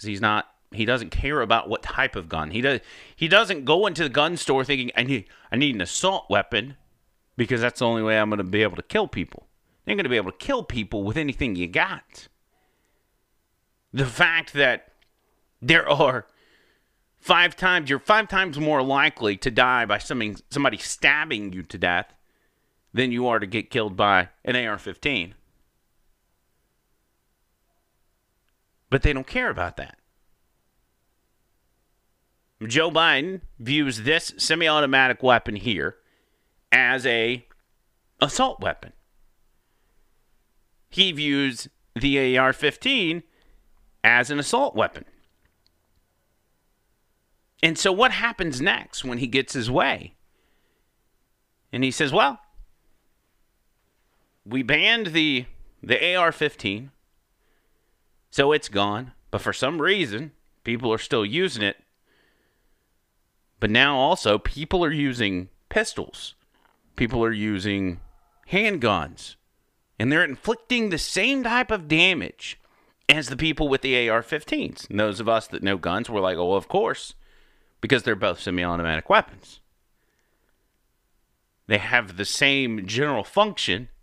because 0.00 0.06
he's 0.06 0.20
not 0.20 0.48
he 0.72 0.84
doesn't 0.84 1.10
care 1.10 1.40
about 1.42 1.68
what 1.68 1.82
type 1.82 2.16
of 2.16 2.28
gun. 2.28 2.52
He 2.52 2.62
does 2.62 2.80
he 3.14 3.28
doesn't 3.28 3.64
go 3.64 3.86
into 3.86 4.02
the 4.02 4.08
gun 4.08 4.36
store 4.36 4.64
thinking 4.64 4.90
I 4.96 5.02
need 5.02 5.26
I 5.52 5.56
need 5.56 5.74
an 5.74 5.82
assault 5.82 6.26
weapon 6.30 6.76
because 7.36 7.60
that's 7.60 7.80
the 7.80 7.86
only 7.86 8.02
way 8.02 8.18
I'm 8.18 8.30
going 8.30 8.38
to 8.38 8.44
be 8.44 8.62
able 8.62 8.76
to 8.76 8.82
kill 8.82 9.08
people. 9.08 9.46
You're 9.84 9.96
going 9.96 10.04
to 10.04 10.10
be 10.10 10.16
able 10.16 10.32
to 10.32 10.38
kill 10.38 10.62
people 10.62 11.02
with 11.02 11.16
anything 11.16 11.56
you 11.56 11.66
got. 11.66 12.28
The 13.92 14.06
fact 14.06 14.52
that 14.54 14.92
there 15.60 15.88
are 15.88 16.26
five 17.20 17.54
times 17.54 17.90
you're 17.90 17.98
five 17.98 18.28
times 18.28 18.58
more 18.58 18.82
likely 18.82 19.36
to 19.36 19.50
die 19.50 19.84
by 19.84 19.98
somebody 19.98 20.36
somebody 20.50 20.78
stabbing 20.78 21.52
you 21.52 21.62
to 21.62 21.78
death 21.78 22.12
than 22.92 23.12
you 23.12 23.26
are 23.28 23.38
to 23.38 23.46
get 23.46 23.70
killed 23.70 23.96
by 23.96 24.28
an 24.44 24.56
AR-15. 24.56 25.34
But 28.88 29.02
they 29.02 29.12
don't 29.12 29.26
care 29.26 29.50
about 29.50 29.76
that. 29.76 29.96
Joe 32.66 32.90
Biden 32.90 33.42
views 33.58 34.02
this 34.02 34.34
semi-automatic 34.36 35.22
weapon 35.22 35.56
here 35.56 35.96
as 36.72 37.06
a 37.06 37.46
assault 38.20 38.60
weapon. 38.60 38.92
He 40.90 41.12
views 41.12 41.68
the 41.94 42.36
AR-15 42.36 43.22
as 44.02 44.30
an 44.30 44.38
assault 44.38 44.74
weapon. 44.74 45.04
And 47.62 47.78
so 47.78 47.92
what 47.92 48.12
happens 48.12 48.60
next 48.60 49.04
when 49.04 49.18
he 49.18 49.26
gets 49.26 49.52
his 49.52 49.70
way? 49.70 50.14
And 51.72 51.84
he 51.84 51.90
says, 51.90 52.12
"Well, 52.12 52.40
we 54.44 54.62
banned 54.62 55.08
the 55.08 55.46
the 55.82 56.14
AR-15. 56.14 56.90
So 58.30 58.52
it's 58.52 58.68
gone. 58.68 59.12
But 59.30 59.40
for 59.40 59.52
some 59.52 59.80
reason, 59.80 60.32
people 60.64 60.92
are 60.92 60.98
still 60.98 61.24
using 61.24 61.62
it. 61.62 61.76
But 63.58 63.70
now 63.70 63.96
also, 63.96 64.38
people 64.38 64.84
are 64.84 64.92
using 64.92 65.48
pistols. 65.68 66.34
People 66.96 67.22
are 67.24 67.32
using 67.32 68.00
handguns. 68.50 69.36
And 69.98 70.10
they're 70.10 70.24
inflicting 70.24 70.88
the 70.88 70.98
same 70.98 71.44
type 71.44 71.70
of 71.70 71.88
damage 71.88 72.58
as 73.08 73.28
the 73.28 73.36
people 73.36 73.68
with 73.68 73.82
the 73.82 74.08
AR 74.08 74.22
15s. 74.22 74.88
And 74.88 74.98
those 74.98 75.20
of 75.20 75.28
us 75.28 75.46
that 75.48 75.62
know 75.62 75.76
guns 75.76 76.08
were 76.08 76.20
like, 76.20 76.38
oh, 76.38 76.54
of 76.54 76.68
course, 76.68 77.14
because 77.80 78.02
they're 78.02 78.16
both 78.16 78.40
semi 78.40 78.64
automatic 78.64 79.08
weapons. 79.08 79.60
They 81.66 81.78
have 81.78 82.16
the 82.16 82.24
same 82.24 82.86
general 82.86 83.24
function. 83.24 83.88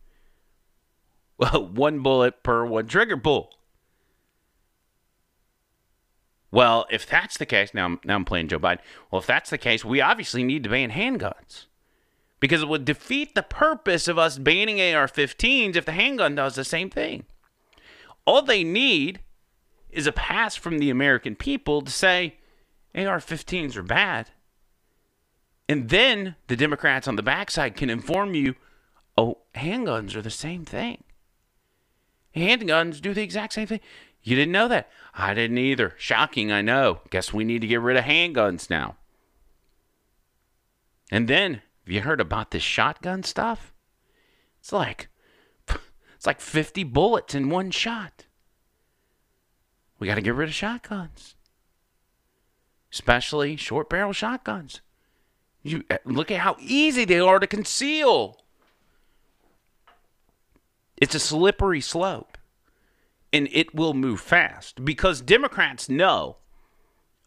Well, 1.39 1.67
one 1.67 1.99
bullet 1.99 2.41
per 2.41 2.65
one 2.65 2.87
trigger 2.87 3.15
pull. 3.15 3.51
Well, 6.49 6.87
if 6.89 7.05
that's 7.05 7.37
the 7.37 7.45
case, 7.45 7.75
now 7.75 7.85
I'm, 7.85 7.99
now 8.03 8.15
I'm 8.15 8.25
playing 8.25 8.47
Joe 8.47 8.57
Biden. 8.57 8.79
Well, 9.11 9.21
if 9.21 9.27
that's 9.27 9.51
the 9.51 9.59
case, 9.59 9.85
we 9.85 10.01
obviously 10.01 10.43
need 10.43 10.63
to 10.63 10.69
ban 10.69 10.89
handguns 10.89 11.65
because 12.39 12.63
it 12.63 12.67
would 12.67 12.85
defeat 12.85 13.35
the 13.35 13.43
purpose 13.43 14.07
of 14.07 14.17
us 14.17 14.39
banning 14.39 14.81
AR 14.81 15.07
15s 15.07 15.75
if 15.75 15.85
the 15.85 15.91
handgun 15.91 16.33
does 16.33 16.55
the 16.55 16.63
same 16.63 16.89
thing. 16.89 17.25
All 18.25 18.41
they 18.41 18.63
need 18.63 19.19
is 19.89 20.07
a 20.07 20.11
pass 20.11 20.55
from 20.55 20.79
the 20.79 20.89
American 20.89 21.35
people 21.35 21.81
to 21.81 21.91
say 21.91 22.36
AR 22.97 23.19
15s 23.19 23.75
are 23.75 23.83
bad. 23.83 24.31
And 25.69 25.89
then 25.89 26.35
the 26.47 26.55
Democrats 26.55 27.07
on 27.07 27.15
the 27.15 27.23
backside 27.23 27.75
can 27.75 27.89
inform 27.89 28.33
you 28.33 28.55
oh, 29.17 29.39
handguns 29.55 30.15
are 30.15 30.21
the 30.21 30.29
same 30.29 30.63
thing. 30.63 31.03
Handguns 32.35 33.01
do 33.01 33.13
the 33.13 33.23
exact 33.23 33.53
same 33.53 33.67
thing. 33.67 33.79
You 34.21 34.35
didn't 34.35 34.51
know 34.51 34.67
that? 34.67 34.89
I 35.13 35.33
didn't 35.33 35.57
either. 35.57 35.95
Shocking, 35.97 36.51
I 36.51 36.61
know. 36.61 37.01
Guess 37.09 37.33
we 37.33 37.43
need 37.43 37.61
to 37.61 37.67
get 37.67 37.81
rid 37.81 37.97
of 37.97 38.03
handguns 38.03 38.69
now. 38.69 38.97
And 41.09 41.27
then, 41.27 41.61
have 41.85 41.93
you 41.93 42.01
heard 42.01 42.21
about 42.21 42.51
this 42.51 42.63
shotgun 42.63 43.23
stuff? 43.23 43.73
It's 44.59 44.73
like 44.73 45.07
it's 46.15 46.27
like 46.27 46.41
50 46.41 46.83
bullets 46.83 47.33
in 47.33 47.49
one 47.49 47.71
shot. 47.71 48.25
We 49.97 50.07
got 50.07 50.15
to 50.15 50.21
get 50.21 50.35
rid 50.35 50.49
of 50.49 50.55
shotguns. 50.55 51.36
Especially 52.91 53.55
short 53.55 53.89
barrel 53.89 54.13
shotguns. 54.13 54.81
You 55.63 55.83
uh, 55.89 55.97
look 56.05 56.31
at 56.31 56.39
how 56.39 56.55
easy 56.59 57.05
they 57.05 57.19
are 57.19 57.39
to 57.39 57.47
conceal. 57.47 58.37
It's 60.95 61.15
a 61.15 61.19
slippery 61.19 61.81
slope. 61.81 62.37
And 63.33 63.49
it 63.51 63.75
will 63.75 63.93
move 63.93 64.21
fast 64.21 64.85
because 64.85 65.21
Democrats 65.21 65.89
know 65.89 66.37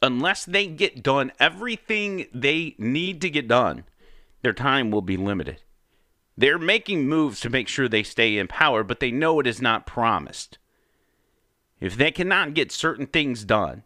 unless 0.02 0.45
they 0.45 0.67
get 0.67 1.02
done 1.02 1.33
everything 1.38 2.26
they 2.33 2.75
need 2.79 3.21
to 3.21 3.31
get 3.31 3.47
done, 3.47 3.85
their 4.43 4.52
time 4.52 4.90
will 4.90 5.02
be 5.02 5.17
limited. 5.17 5.62
They're 6.37 6.59
making 6.59 7.07
moves 7.07 7.40
to 7.40 7.50
make 7.50 7.69
sure 7.69 7.88
they 7.88 8.02
stay 8.02 8.38
in 8.38 8.49
power, 8.49 8.83
but 8.83 9.00
they 9.00 9.11
know 9.11 9.40
it 9.40 9.47
is 9.47 9.61
not 9.61 9.87
promised. 9.87 10.59
If 11.81 11.97
they 11.97 12.11
cannot 12.11 12.55
get 12.55 12.73
certain 12.73 13.07
things 13.07 13.45
done, 13.45 13.85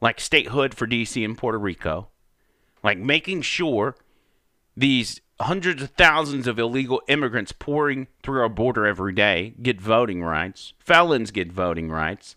like 0.00 0.20
statehood 0.20 0.74
for 0.74 0.86
DC 0.86 1.24
and 1.24 1.38
Puerto 1.38 1.58
Rico, 1.58 2.08
like 2.82 2.98
making 2.98 3.42
sure 3.42 3.96
these 4.76 5.20
hundreds 5.40 5.82
of 5.82 5.90
thousands 5.90 6.46
of 6.46 6.58
illegal 6.58 7.02
immigrants 7.08 7.52
pouring 7.52 8.06
through 8.22 8.40
our 8.40 8.48
border 8.48 8.86
every 8.86 9.12
day 9.12 9.54
get 9.62 9.80
voting 9.80 10.22
rights, 10.22 10.72
felons 10.78 11.30
get 11.30 11.52
voting 11.52 11.90
rights. 11.90 12.36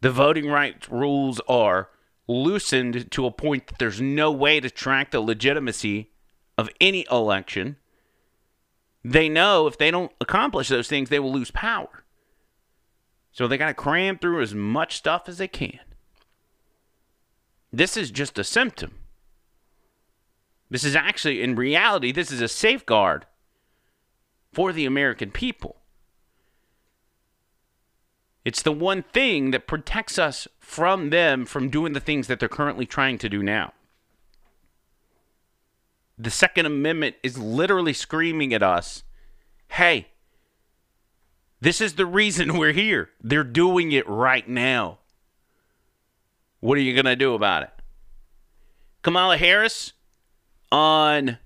The 0.00 0.10
voting 0.12 0.48
rights 0.48 0.88
rules 0.88 1.40
are 1.48 1.88
loosened 2.28 3.10
to 3.10 3.26
a 3.26 3.32
point 3.32 3.66
that 3.66 3.78
there's 3.78 4.00
no 4.00 4.30
way 4.30 4.60
to 4.60 4.70
track 4.70 5.10
the 5.10 5.20
legitimacy 5.20 6.10
of 6.56 6.68
any 6.80 7.06
election. 7.10 7.76
They 9.02 9.28
know 9.28 9.66
if 9.66 9.78
they 9.78 9.90
don't 9.90 10.12
accomplish 10.20 10.68
those 10.68 10.88
things, 10.88 11.08
they 11.08 11.18
will 11.18 11.32
lose 11.32 11.50
power. 11.50 12.04
So 13.32 13.48
they 13.48 13.56
got 13.56 13.68
to 13.68 13.74
cram 13.74 14.18
through 14.18 14.42
as 14.42 14.54
much 14.54 14.96
stuff 14.96 15.28
as 15.28 15.38
they 15.38 15.48
can. 15.48 15.80
This 17.72 17.96
is 17.96 18.10
just 18.10 18.38
a 18.38 18.44
symptom. 18.44 18.94
This 20.70 20.84
is 20.84 20.96
actually, 20.96 21.42
in 21.42 21.54
reality, 21.54 22.12
this 22.12 22.30
is 22.30 22.40
a 22.40 22.48
safeguard 22.48 23.26
for 24.52 24.72
the 24.72 24.86
American 24.86 25.30
people. 25.30 25.76
It's 28.44 28.62
the 28.62 28.72
one 28.72 29.02
thing 29.02 29.50
that 29.50 29.66
protects 29.66 30.18
us 30.18 30.48
from 30.58 31.10
them 31.10 31.44
from 31.44 31.68
doing 31.68 31.92
the 31.92 32.00
things 32.00 32.26
that 32.28 32.40
they're 32.40 32.48
currently 32.48 32.86
trying 32.86 33.18
to 33.18 33.28
do 33.28 33.42
now. 33.42 33.72
The 36.16 36.30
Second 36.30 36.66
Amendment 36.66 37.16
is 37.22 37.38
literally 37.38 37.92
screaming 37.92 38.52
at 38.54 38.62
us 38.62 39.04
hey, 39.72 40.08
this 41.60 41.80
is 41.80 41.94
the 41.94 42.06
reason 42.06 42.56
we're 42.58 42.72
here. 42.72 43.10
They're 43.22 43.44
doing 43.44 43.92
it 43.92 44.08
right 44.08 44.48
now. 44.48 44.98
What 46.60 46.76
are 46.76 46.80
you 46.80 46.94
going 46.94 47.04
to 47.04 47.16
do 47.16 47.34
about 47.34 47.62
it? 47.62 47.70
Kamala 49.02 49.36
Harris 49.36 49.92
on 50.72 51.38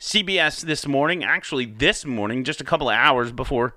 CBS 0.00 0.62
this 0.62 0.86
morning, 0.86 1.22
actually, 1.22 1.66
this 1.66 2.04
morning, 2.04 2.42
just 2.42 2.60
a 2.60 2.64
couple 2.64 2.88
of 2.88 2.96
hours 2.96 3.30
before 3.30 3.76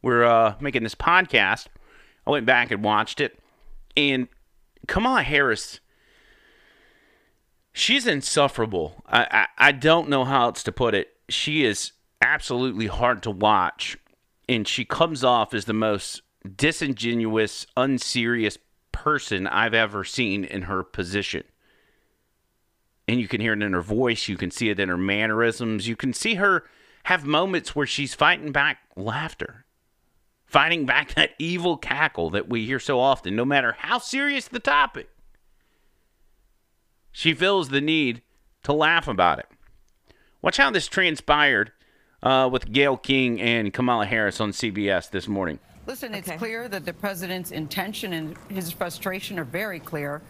we're 0.00 0.24
uh, 0.24 0.54
making 0.60 0.84
this 0.84 0.94
podcast, 0.94 1.66
I 2.26 2.30
went 2.30 2.46
back 2.46 2.70
and 2.70 2.82
watched 2.82 3.20
it. 3.20 3.38
And 3.96 4.28
Kamala 4.86 5.22
Harris, 5.22 5.80
she's 7.72 8.06
insufferable. 8.06 9.02
I, 9.06 9.26
I, 9.30 9.68
I 9.68 9.72
don't 9.72 10.08
know 10.08 10.24
how 10.24 10.46
else 10.46 10.62
to 10.62 10.72
put 10.72 10.94
it. 10.94 11.08
She 11.28 11.64
is 11.64 11.92
absolutely 12.22 12.86
hard 12.86 13.22
to 13.24 13.30
watch. 13.30 13.98
And 14.48 14.66
she 14.66 14.86
comes 14.86 15.22
off 15.22 15.52
as 15.52 15.66
the 15.66 15.74
most 15.74 16.22
disingenuous, 16.56 17.66
unserious 17.76 18.56
person 19.02 19.46
I've 19.46 19.74
ever 19.74 20.04
seen 20.04 20.44
in 20.44 20.62
her 20.62 20.82
position. 20.82 21.44
And 23.06 23.20
you 23.20 23.28
can 23.28 23.40
hear 23.40 23.54
it 23.54 23.62
in 23.62 23.72
her 23.72 23.80
voice, 23.80 24.28
you 24.28 24.36
can 24.36 24.50
see 24.50 24.68
it 24.68 24.78
in 24.78 24.88
her 24.88 24.98
mannerisms, 24.98 25.88
you 25.88 25.96
can 25.96 26.12
see 26.12 26.34
her 26.34 26.64
have 27.04 27.24
moments 27.24 27.74
where 27.74 27.86
she's 27.86 28.14
fighting 28.14 28.52
back 28.52 28.78
laughter 28.96 29.64
fighting 30.48 30.86
back 30.86 31.14
that 31.14 31.30
evil 31.38 31.76
cackle 31.76 32.30
that 32.30 32.48
we 32.48 32.66
hear 32.66 32.80
so 32.80 32.98
often, 32.98 33.36
no 33.36 33.44
matter 33.44 33.76
how 33.78 33.98
serious 33.98 34.48
the 34.48 34.58
topic. 34.58 35.08
She 37.12 37.34
feels 37.34 37.68
the 37.68 37.80
need 37.80 38.22
to 38.64 38.72
laugh 38.72 39.06
about 39.06 39.38
it. 39.38 39.46
Watch 40.42 40.56
how 40.56 40.70
this 40.70 40.86
transpired 40.86 41.72
uh, 42.22 42.48
with 42.50 42.72
Gayle 42.72 42.96
King 42.96 43.40
and 43.40 43.72
Kamala 43.72 44.06
Harris 44.06 44.40
on 44.40 44.52
CBS 44.52 45.10
this 45.10 45.28
morning. 45.28 45.58
Listen, 45.88 46.14
it's 46.14 46.30
clear 46.32 46.68
that 46.68 46.84
the 46.84 46.92
president's 46.92 47.50
intention 47.50 48.12
and 48.12 48.36
his 48.50 48.70
frustration 48.70 49.38
are 49.38 49.44
very 49.44 49.80
clear. 49.80 50.20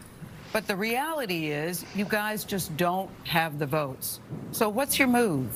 But 0.53 0.69
the 0.69 0.77
reality 0.77 1.51
is, 1.51 1.85
you 1.97 2.05
guys 2.05 2.45
just 2.45 2.75
don't 2.77 3.11
have 3.25 3.59
the 3.59 3.67
votes. 3.67 4.21
So, 4.53 4.69
what's 4.69 5.01
your 5.01 5.09
move? 5.09 5.51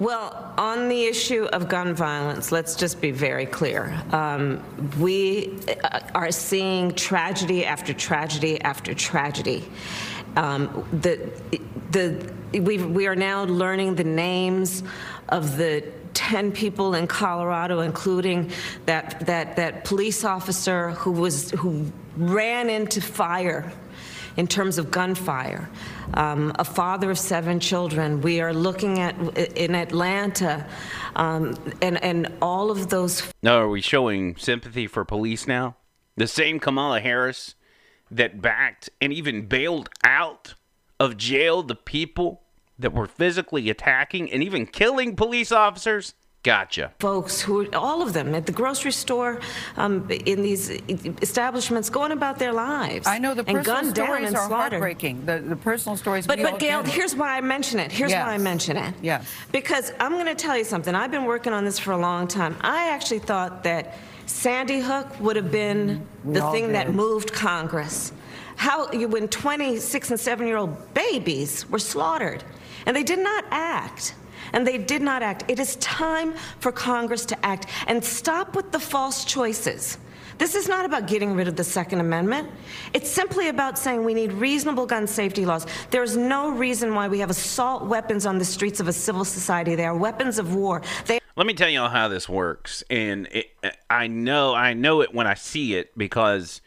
Well, 0.00 0.54
on 0.56 0.88
the 0.88 1.04
issue 1.04 1.44
of 1.52 1.68
gun 1.68 1.94
violence, 1.94 2.50
let's 2.50 2.74
just 2.74 3.00
be 3.02 3.10
very 3.10 3.44
clear. 3.44 4.02
Um, 4.10 4.64
we 4.98 5.58
uh, 5.84 6.00
are 6.14 6.32
seeing 6.32 6.94
tragedy 6.94 7.66
after 7.66 7.92
tragedy 7.92 8.58
after 8.62 8.94
tragedy. 8.94 9.68
Um, 10.36 10.88
the, 11.02 11.30
the, 11.90 12.32
we, 12.58 12.78
we 12.78 13.06
are 13.06 13.14
now 13.14 13.44
learning 13.44 13.96
the 13.96 14.04
names 14.04 14.82
of 15.28 15.58
the 15.58 15.84
10 16.14 16.52
people 16.52 16.94
in 16.94 17.06
Colorado, 17.06 17.80
including 17.80 18.50
that, 18.86 19.26
that, 19.26 19.56
that 19.56 19.84
police 19.84 20.24
officer 20.24 20.90
who, 20.90 21.12
was, 21.12 21.50
who 21.50 21.90
ran 22.16 22.70
into 22.70 23.00
fire 23.00 23.72
in 24.36 24.46
terms 24.46 24.78
of 24.78 24.90
gunfire. 24.90 25.68
Um, 26.14 26.52
a 26.58 26.64
father 26.64 27.10
of 27.10 27.18
seven 27.18 27.60
children. 27.60 28.20
We 28.20 28.40
are 28.40 28.52
looking 28.52 29.00
at 29.00 29.16
in 29.56 29.74
Atlanta, 29.74 30.66
um, 31.16 31.56
and 31.82 32.02
and 32.02 32.32
all 32.40 32.70
of 32.70 32.88
those. 32.88 33.22
No, 33.42 33.58
are 33.58 33.68
we 33.68 33.80
showing 33.80 34.36
sympathy 34.36 34.86
for 34.86 35.04
police 35.04 35.46
now? 35.46 35.76
The 36.16 36.26
same 36.26 36.60
Kamala 36.60 37.00
Harris 37.00 37.54
that 38.10 38.40
backed 38.40 38.90
and 39.00 39.12
even 39.12 39.46
bailed 39.46 39.88
out 40.04 40.54
of 41.00 41.16
jail 41.16 41.62
the 41.62 41.74
people 41.74 42.43
that 42.78 42.92
were 42.92 43.06
physically 43.06 43.70
attacking 43.70 44.30
and 44.32 44.42
even 44.42 44.66
killing 44.66 45.16
police 45.16 45.52
officers. 45.52 46.14
Gotcha. 46.44 46.92
Folks 46.98 47.40
who, 47.40 47.62
are, 47.62 47.74
all 47.74 48.02
of 48.02 48.12
them, 48.12 48.34
at 48.34 48.44
the 48.44 48.52
grocery 48.52 48.92
store, 48.92 49.40
um, 49.78 50.06
in 50.10 50.42
these 50.42 50.68
establishments, 51.22 51.88
going 51.88 52.12
about 52.12 52.38
their 52.38 52.52
lives. 52.52 53.06
I 53.06 53.18
know 53.18 53.32
the 53.32 53.44
personal 53.44 53.94
stories 53.94 54.34
are 54.34 54.48
heartbreaking. 54.48 55.24
The, 55.24 55.38
the 55.38 55.56
personal 55.56 55.96
stories. 55.96 56.26
But, 56.26 56.42
but 56.42 56.58
Gayle, 56.58 56.82
here's 56.82 57.16
why 57.16 57.38
I 57.38 57.40
mention 57.40 57.80
it. 57.80 57.90
Here's 57.90 58.10
yes. 58.10 58.26
why 58.26 58.34
I 58.34 58.38
mention 58.38 58.76
it. 58.76 58.94
Yes. 59.00 59.26
Because 59.52 59.94
I'm 59.98 60.12
going 60.12 60.26
to 60.26 60.34
tell 60.34 60.56
you 60.56 60.64
something. 60.64 60.94
I've 60.94 61.10
been 61.10 61.24
working 61.24 61.54
on 61.54 61.64
this 61.64 61.78
for 61.78 61.92
a 61.92 61.98
long 61.98 62.28
time. 62.28 62.56
I 62.60 62.90
actually 62.90 63.20
thought 63.20 63.64
that 63.64 63.96
Sandy 64.26 64.80
Hook 64.80 65.18
would 65.20 65.36
have 65.36 65.50
been 65.50 66.06
we 66.24 66.34
the 66.34 66.50
thing 66.50 66.66
did. 66.66 66.74
that 66.74 66.92
moved 66.92 67.32
Congress. 67.32 68.12
How 68.56 68.86
when 69.08 69.28
26 69.28 70.10
and 70.10 70.20
7 70.20 70.46
year 70.46 70.58
old 70.58 70.92
babies 70.92 71.68
were 71.70 71.78
slaughtered, 71.78 72.44
and 72.86 72.96
they 72.96 73.02
did 73.02 73.18
not 73.18 73.44
act 73.50 74.14
and 74.52 74.66
they 74.66 74.78
did 74.78 75.02
not 75.02 75.22
act. 75.22 75.44
It 75.48 75.58
is 75.58 75.76
time 75.76 76.34
for 76.60 76.70
Congress 76.72 77.24
to 77.26 77.46
act 77.46 77.66
and 77.86 78.04
stop 78.04 78.54
with 78.54 78.72
the 78.72 78.78
false 78.78 79.24
choices. 79.24 79.98
This 80.38 80.54
is 80.54 80.68
not 80.68 80.84
about 80.84 81.06
getting 81.06 81.34
rid 81.34 81.46
of 81.46 81.56
the 81.56 81.64
Second 81.64 82.00
Amendment. 82.00 82.50
It's 82.92 83.10
simply 83.10 83.48
about 83.48 83.78
saying 83.78 84.04
we 84.04 84.14
need 84.14 84.32
reasonable 84.32 84.86
gun 84.86 85.06
safety 85.06 85.46
laws. 85.46 85.66
There's 85.90 86.16
no 86.16 86.50
reason 86.50 86.94
why 86.94 87.08
we 87.08 87.20
have 87.20 87.30
assault 87.30 87.84
weapons 87.84 88.26
on 88.26 88.38
the 88.38 88.44
streets 88.44 88.80
of 88.80 88.88
a 88.88 88.92
civil 88.92 89.24
society. 89.24 89.76
They 89.76 89.84
are 89.84 89.96
weapons 89.96 90.38
of 90.38 90.54
war. 90.54 90.82
They 91.06 91.20
Let 91.36 91.46
me 91.46 91.54
tell 91.54 91.68
you 91.68 91.80
all 91.80 91.88
how 91.88 92.08
this 92.08 92.28
works, 92.28 92.82
and 92.90 93.28
it, 93.28 93.52
I 93.88 94.08
know 94.08 94.54
I 94.54 94.74
know 94.74 95.02
it 95.02 95.14
when 95.14 95.28
I 95.28 95.34
see 95.34 95.76
it 95.76 95.96
because 95.96 96.60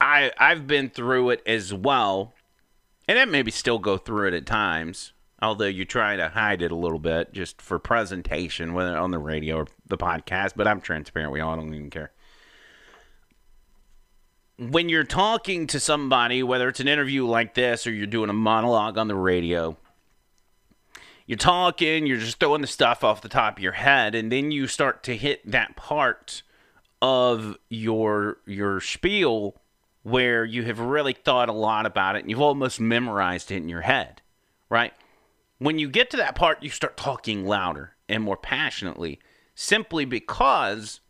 I 0.00 0.30
I've 0.36 0.66
been 0.66 0.90
through 0.90 1.30
it 1.30 1.42
as 1.46 1.72
well, 1.72 2.34
and 3.08 3.18
I 3.18 3.24
maybe 3.24 3.50
still 3.50 3.78
go 3.78 3.96
through 3.96 4.28
it 4.28 4.34
at 4.34 4.46
times 4.46 5.12
although 5.40 5.66
you 5.66 5.84
try 5.84 6.16
to 6.16 6.28
hide 6.28 6.62
it 6.62 6.72
a 6.72 6.76
little 6.76 6.98
bit 6.98 7.32
just 7.32 7.62
for 7.62 7.78
presentation, 7.78 8.74
whether 8.74 8.96
on 8.96 9.10
the 9.10 9.18
radio 9.18 9.58
or 9.58 9.66
the 9.86 9.96
podcast. 9.96 10.52
But 10.56 10.66
I'm 10.66 10.80
transparent. 10.80 11.32
We 11.32 11.40
all 11.40 11.56
don't 11.56 11.74
even 11.74 11.90
care. 11.90 12.12
When 14.58 14.88
you're 14.88 15.04
talking 15.04 15.68
to 15.68 15.78
somebody, 15.78 16.42
whether 16.42 16.68
it's 16.68 16.80
an 16.80 16.88
interview 16.88 17.24
like 17.24 17.54
this 17.54 17.86
or 17.86 17.92
you're 17.92 18.08
doing 18.08 18.30
a 18.30 18.34
monologue 18.34 18.98
on 18.98 19.06
the 19.06 19.14
radio, 19.14 19.76
you're 21.26 21.38
talking, 21.38 22.06
you're 22.06 22.18
just 22.18 22.40
throwing 22.40 22.62
the 22.62 22.66
stuff 22.66 23.04
off 23.04 23.22
the 23.22 23.28
top 23.28 23.58
of 23.58 23.62
your 23.62 23.72
head, 23.72 24.14
and 24.14 24.32
then 24.32 24.50
you 24.50 24.66
start 24.66 25.04
to 25.04 25.16
hit 25.16 25.48
that 25.48 25.76
part 25.76 26.42
of 27.00 27.56
your 27.68 28.38
your 28.44 28.80
spiel 28.80 29.54
where 30.02 30.44
you 30.44 30.64
have 30.64 30.80
really 30.80 31.12
thought 31.12 31.48
a 31.48 31.52
lot 31.52 31.86
about 31.86 32.16
it 32.16 32.20
and 32.20 32.30
you've 32.30 32.40
almost 32.40 32.80
memorized 32.80 33.50
it 33.50 33.56
in 33.56 33.68
your 33.68 33.82
head, 33.82 34.22
right? 34.70 34.92
When 35.58 35.78
you 35.78 35.88
get 35.88 36.10
to 36.10 36.16
that 36.18 36.34
part, 36.34 36.62
you 36.62 36.70
start 36.70 36.96
talking 36.96 37.44
louder 37.44 37.94
and 38.08 38.22
more 38.22 38.36
passionately 38.36 39.18
simply 39.54 40.04
because 40.04 41.00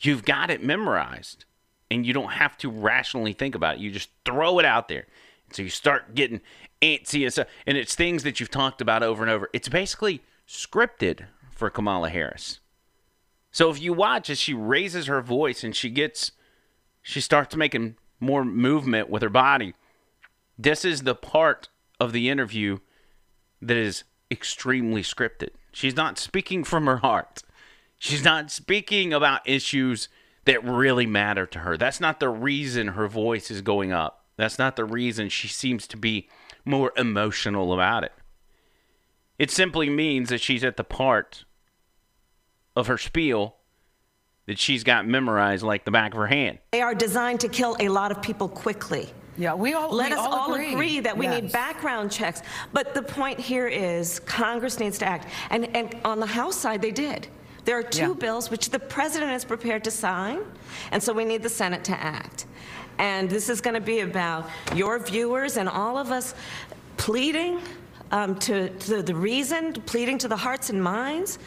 you've 0.00 0.24
got 0.24 0.50
it 0.50 0.62
memorized 0.62 1.44
and 1.90 2.06
you 2.06 2.12
don't 2.12 2.32
have 2.32 2.56
to 2.58 2.70
rationally 2.70 3.32
think 3.32 3.54
about 3.54 3.76
it. 3.76 3.80
You 3.80 3.90
just 3.90 4.10
throw 4.24 4.58
it 4.58 4.64
out 4.64 4.88
there. 4.88 5.06
So 5.52 5.62
you 5.62 5.68
start 5.68 6.14
getting 6.14 6.40
antsy 6.82 7.22
and 7.22 7.32
stuff. 7.32 7.48
And 7.66 7.78
it's 7.78 7.94
things 7.94 8.22
that 8.22 8.40
you've 8.40 8.50
talked 8.50 8.80
about 8.80 9.02
over 9.02 9.22
and 9.22 9.30
over. 9.30 9.48
It's 9.52 9.68
basically 9.68 10.22
scripted 10.46 11.26
for 11.50 11.70
Kamala 11.70 12.10
Harris. 12.10 12.60
So 13.50 13.70
if 13.70 13.80
you 13.80 13.92
watch 13.92 14.28
as 14.28 14.38
she 14.38 14.52
raises 14.52 15.06
her 15.06 15.22
voice 15.22 15.62
and 15.62 15.74
she 15.74 15.88
gets, 15.88 16.32
she 17.04 17.20
starts 17.20 17.54
making 17.54 17.96
more 18.18 18.44
movement 18.44 19.10
with 19.10 19.22
her 19.22 19.28
body, 19.28 19.74
this 20.58 20.84
is 20.86 21.02
the 21.02 21.14
part 21.14 21.68
of 22.00 22.12
the 22.12 22.30
interview 22.30 22.78
that 23.60 23.76
is 23.76 24.04
extremely 24.30 25.02
scripted. 25.02 25.50
She's 25.70 25.94
not 25.94 26.18
speaking 26.18 26.64
from 26.64 26.86
her 26.86 26.96
heart. 26.96 27.42
She's 27.98 28.24
not 28.24 28.50
speaking 28.50 29.12
about 29.12 29.46
issues 29.46 30.08
that 30.46 30.64
really 30.64 31.06
matter 31.06 31.44
to 31.46 31.58
her. 31.60 31.76
That's 31.76 32.00
not 32.00 32.20
the 32.20 32.30
reason 32.30 32.88
her 32.88 33.06
voice 33.06 33.50
is 33.50 33.60
going 33.60 33.92
up. 33.92 34.24
That's 34.36 34.58
not 34.58 34.76
the 34.76 34.86
reason 34.86 35.28
she 35.28 35.46
seems 35.48 35.86
to 35.88 35.98
be 35.98 36.28
more 36.64 36.92
emotional 36.96 37.74
about 37.74 38.02
it. 38.02 38.12
It 39.38 39.50
simply 39.50 39.90
means 39.90 40.30
that 40.30 40.40
she's 40.40 40.64
at 40.64 40.78
the 40.78 40.84
part 40.84 41.44
of 42.74 42.86
her 42.86 42.98
spiel 42.98 43.56
that 44.46 44.58
she's 44.58 44.84
got 44.84 45.06
memorized 45.06 45.62
like 45.62 45.84
the 45.84 45.90
back 45.90 46.12
of 46.12 46.18
her 46.18 46.26
hand. 46.26 46.58
They 46.72 46.82
are 46.82 46.94
designed 46.94 47.40
to 47.40 47.48
kill 47.48 47.76
a 47.80 47.88
lot 47.88 48.10
of 48.10 48.20
people 48.20 48.48
quickly. 48.48 49.08
Yeah, 49.36 49.54
we 49.54 49.72
all 49.74 49.92
let 49.92 50.10
we 50.10 50.16
us 50.16 50.20
all, 50.20 50.32
all 50.32 50.54
agree. 50.54 50.72
agree, 50.72 51.00
that 51.00 51.16
we 51.16 51.26
yes. 51.26 51.42
need 51.42 51.52
background 51.52 52.12
checks. 52.12 52.42
But 52.72 52.94
the 52.94 53.02
point 53.02 53.40
here 53.40 53.66
is 53.66 54.20
Congress 54.20 54.78
needs 54.78 54.98
to 54.98 55.06
act, 55.06 55.28
and 55.50 55.74
and 55.76 55.96
on 56.04 56.20
the 56.20 56.26
House 56.26 56.56
side 56.56 56.80
they 56.80 56.92
did. 56.92 57.26
There 57.64 57.76
are 57.78 57.82
two 57.82 58.08
Yeah. 58.08 58.14
bills 58.14 58.50
which 58.50 58.70
the 58.70 58.78
president 58.78 59.32
is 59.32 59.44
prepared 59.44 59.82
to 59.84 59.90
sign, 59.90 60.40
and 60.92 61.02
so 61.02 61.12
we 61.12 61.24
need 61.24 61.42
the 61.42 61.48
Senate 61.48 61.82
to 61.84 61.98
act. 61.98 62.46
And 62.98 63.28
this 63.28 63.48
is 63.48 63.60
going 63.60 63.74
to 63.74 63.80
be 63.80 64.00
about 64.00 64.48
your 64.76 65.00
viewers 65.00 65.56
and 65.56 65.68
all 65.68 65.98
of 65.98 66.12
us 66.12 66.34
pleading 66.96 67.60
um, 68.12 68.38
to, 68.40 68.68
to 68.68 69.02
the 69.02 69.14
reason, 69.14 69.72
pleading 69.72 70.18
to 70.18 70.28
the 70.28 70.36
hearts 70.36 70.70
and 70.70 70.80
minds 70.80 71.38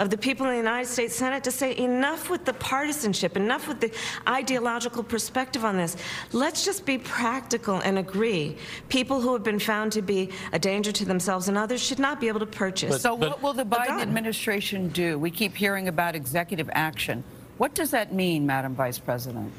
of 0.00 0.08
the 0.08 0.16
people 0.16 0.46
in 0.46 0.52
the 0.52 0.58
United 0.58 0.88
States 0.88 1.14
Senate 1.14 1.44
to 1.44 1.50
say 1.50 1.76
enough 1.76 2.30
with 2.30 2.46
the 2.46 2.54
partisanship, 2.54 3.36
enough 3.36 3.68
with 3.68 3.80
the 3.80 3.92
ideological 4.26 5.04
perspective 5.04 5.62
on 5.62 5.76
this. 5.76 5.96
Let's 6.32 6.64
just 6.64 6.86
be 6.86 6.96
practical 6.96 7.76
and 7.80 7.98
agree. 7.98 8.56
People 8.88 9.20
who 9.20 9.34
have 9.34 9.44
been 9.44 9.58
found 9.58 9.92
to 9.92 10.02
be 10.02 10.30
a 10.52 10.58
danger 10.58 10.90
to 10.90 11.04
themselves 11.04 11.48
and 11.48 11.58
others 11.58 11.82
should 11.82 11.98
not 11.98 12.18
be 12.18 12.28
able 12.28 12.40
to 12.40 12.46
purchase. 12.46 13.02
So 13.02 13.14
what 13.14 13.42
will 13.42 13.52
the 13.52 13.64
Biden 13.64 14.00
administration 14.00 14.88
do? 14.88 15.18
We 15.18 15.30
keep 15.30 15.54
hearing 15.54 15.86
about 15.86 16.16
executive 16.16 16.70
action. 16.72 17.22
What 17.58 17.74
does 17.74 17.90
that 17.90 18.14
mean, 18.14 18.46
Madam 18.46 18.74
Vice 18.74 18.98
President? 18.98 19.52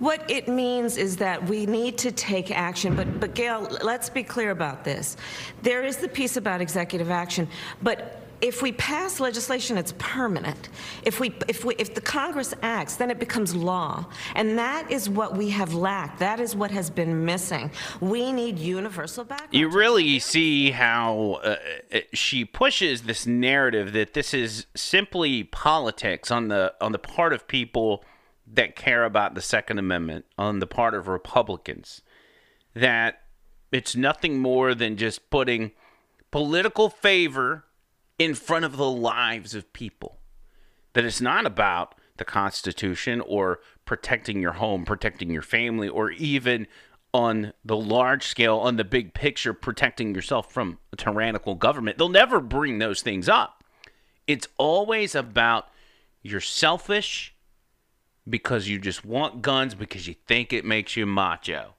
What 0.00 0.30
it 0.30 0.48
means 0.48 0.98
is 0.98 1.16
that 1.16 1.42
we 1.48 1.64
need 1.64 1.96
to 1.98 2.12
take 2.12 2.50
action, 2.50 2.94
but, 2.94 3.18
but 3.18 3.34
Gayle, 3.34 3.66
let's 3.82 4.10
be 4.10 4.22
clear 4.22 4.50
about 4.50 4.84
this. 4.84 5.16
There 5.62 5.82
is 5.82 5.96
the 5.96 6.08
piece 6.08 6.36
about 6.36 6.60
executive 6.60 7.10
action, 7.10 7.48
but 7.82 8.27
if 8.40 8.62
we 8.62 8.72
pass 8.72 9.20
legislation, 9.20 9.76
it's 9.76 9.94
permanent. 9.98 10.68
If 11.02 11.20
we, 11.20 11.34
if 11.48 11.64
we, 11.64 11.74
if 11.76 11.94
the 11.94 12.00
Congress 12.00 12.54
acts, 12.62 12.96
then 12.96 13.10
it 13.10 13.18
becomes 13.18 13.54
law, 13.54 14.06
and 14.34 14.58
that 14.58 14.90
is 14.90 15.08
what 15.08 15.36
we 15.36 15.50
have 15.50 15.74
lacked. 15.74 16.18
That 16.20 16.40
is 16.40 16.54
what 16.54 16.70
has 16.70 16.90
been 16.90 17.24
missing. 17.24 17.70
We 18.00 18.32
need 18.32 18.58
universal 18.58 19.24
background. 19.24 19.54
You 19.54 19.68
really 19.68 20.18
see 20.18 20.70
how 20.70 21.40
uh, 21.42 21.56
uh, 21.92 21.98
she 22.12 22.44
pushes 22.44 23.02
this 23.02 23.26
narrative 23.26 23.92
that 23.92 24.14
this 24.14 24.32
is 24.32 24.66
simply 24.74 25.44
politics 25.44 26.30
on 26.30 26.48
the 26.48 26.74
on 26.80 26.92
the 26.92 26.98
part 26.98 27.32
of 27.32 27.48
people 27.48 28.04
that 28.46 28.76
care 28.76 29.04
about 29.04 29.34
the 29.34 29.42
Second 29.42 29.78
Amendment, 29.78 30.24
on 30.38 30.58
the 30.60 30.66
part 30.66 30.94
of 30.94 31.08
Republicans, 31.08 32.02
that 32.74 33.22
it's 33.72 33.94
nothing 33.94 34.38
more 34.38 34.74
than 34.74 34.96
just 34.96 35.28
putting 35.30 35.72
political 36.30 36.88
favor 36.88 37.64
in 38.18 38.34
front 38.34 38.64
of 38.64 38.76
the 38.76 38.90
lives 38.90 39.54
of 39.54 39.72
people. 39.72 40.18
That 40.92 41.04
it's 41.04 41.20
not 41.20 41.46
about 41.46 41.94
the 42.16 42.24
Constitution 42.24 43.20
or 43.20 43.60
protecting 43.84 44.40
your 44.40 44.54
home, 44.54 44.84
protecting 44.84 45.30
your 45.30 45.42
family, 45.42 45.88
or 45.88 46.10
even 46.10 46.66
on 47.14 47.52
the 47.64 47.76
large 47.76 48.26
scale, 48.26 48.58
on 48.58 48.76
the 48.76 48.84
big 48.84 49.14
picture, 49.14 49.54
protecting 49.54 50.14
yourself 50.14 50.52
from 50.52 50.78
a 50.92 50.96
tyrannical 50.96 51.54
government. 51.54 51.96
They'll 51.96 52.08
never 52.08 52.40
bring 52.40 52.78
those 52.78 53.00
things 53.00 53.28
up. 53.28 53.64
It's 54.26 54.48
always 54.58 55.14
about 55.14 55.68
you're 56.22 56.40
selfish 56.40 57.34
because 58.28 58.68
you 58.68 58.78
just 58.78 59.04
want 59.04 59.40
guns 59.40 59.74
because 59.74 60.06
you 60.06 60.14
think 60.26 60.52
it 60.52 60.64
makes 60.64 60.96
you 60.96 61.06
macho. 61.06 61.74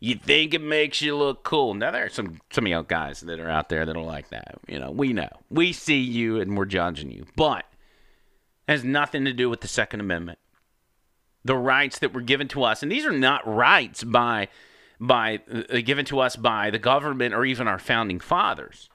You 0.00 0.14
think 0.14 0.54
it 0.54 0.62
makes 0.62 1.02
you 1.02 1.16
look 1.16 1.42
cool. 1.42 1.74
Now 1.74 1.90
there 1.90 2.04
are 2.04 2.10
some 2.10 2.40
some 2.50 2.66
of 2.66 2.70
y'all 2.70 2.82
guys 2.82 3.20
that 3.20 3.40
are 3.40 3.50
out 3.50 3.68
there 3.68 3.84
that 3.84 3.96
are 3.96 4.02
like 4.02 4.28
that. 4.28 4.58
You 4.68 4.78
know, 4.78 4.90
we 4.90 5.12
know. 5.12 5.28
We 5.50 5.72
see 5.72 5.98
you 5.98 6.40
and 6.40 6.56
we're 6.56 6.66
judging 6.66 7.10
you. 7.10 7.26
But 7.34 7.64
it 8.68 8.72
has 8.72 8.84
nothing 8.84 9.24
to 9.24 9.32
do 9.32 9.50
with 9.50 9.60
the 9.60 9.68
Second 9.68 10.00
Amendment. 10.00 10.38
The 11.44 11.56
rights 11.56 11.98
that 11.98 12.12
were 12.12 12.20
given 12.20 12.46
to 12.48 12.62
us, 12.62 12.82
and 12.82 12.92
these 12.92 13.06
are 13.06 13.12
not 13.12 13.46
rights 13.46 14.04
by 14.04 14.48
by 15.00 15.40
uh, 15.50 15.80
given 15.80 16.04
to 16.06 16.20
us 16.20 16.36
by 16.36 16.70
the 16.70 16.78
government 16.78 17.34
or 17.34 17.44
even 17.44 17.66
our 17.66 17.78
founding 17.78 18.20
fathers. 18.20 18.88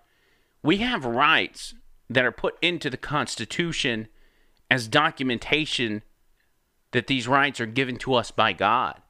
We 0.61 0.77
have 0.77 1.03
rights 1.03 1.73
that 2.09 2.23
are 2.23 2.31
put 2.31 2.55
into 2.61 2.89
the 2.89 2.97
Constitution 2.97 4.07
as 4.71 4.87
documentation 4.87 6.03
that 6.91 7.07
these 7.07 7.27
rights 7.27 7.59
are 7.59 7.65
given 7.65 7.97
to 7.97 8.13
us 8.13 8.31
by 8.31 8.53
God 8.53 9.01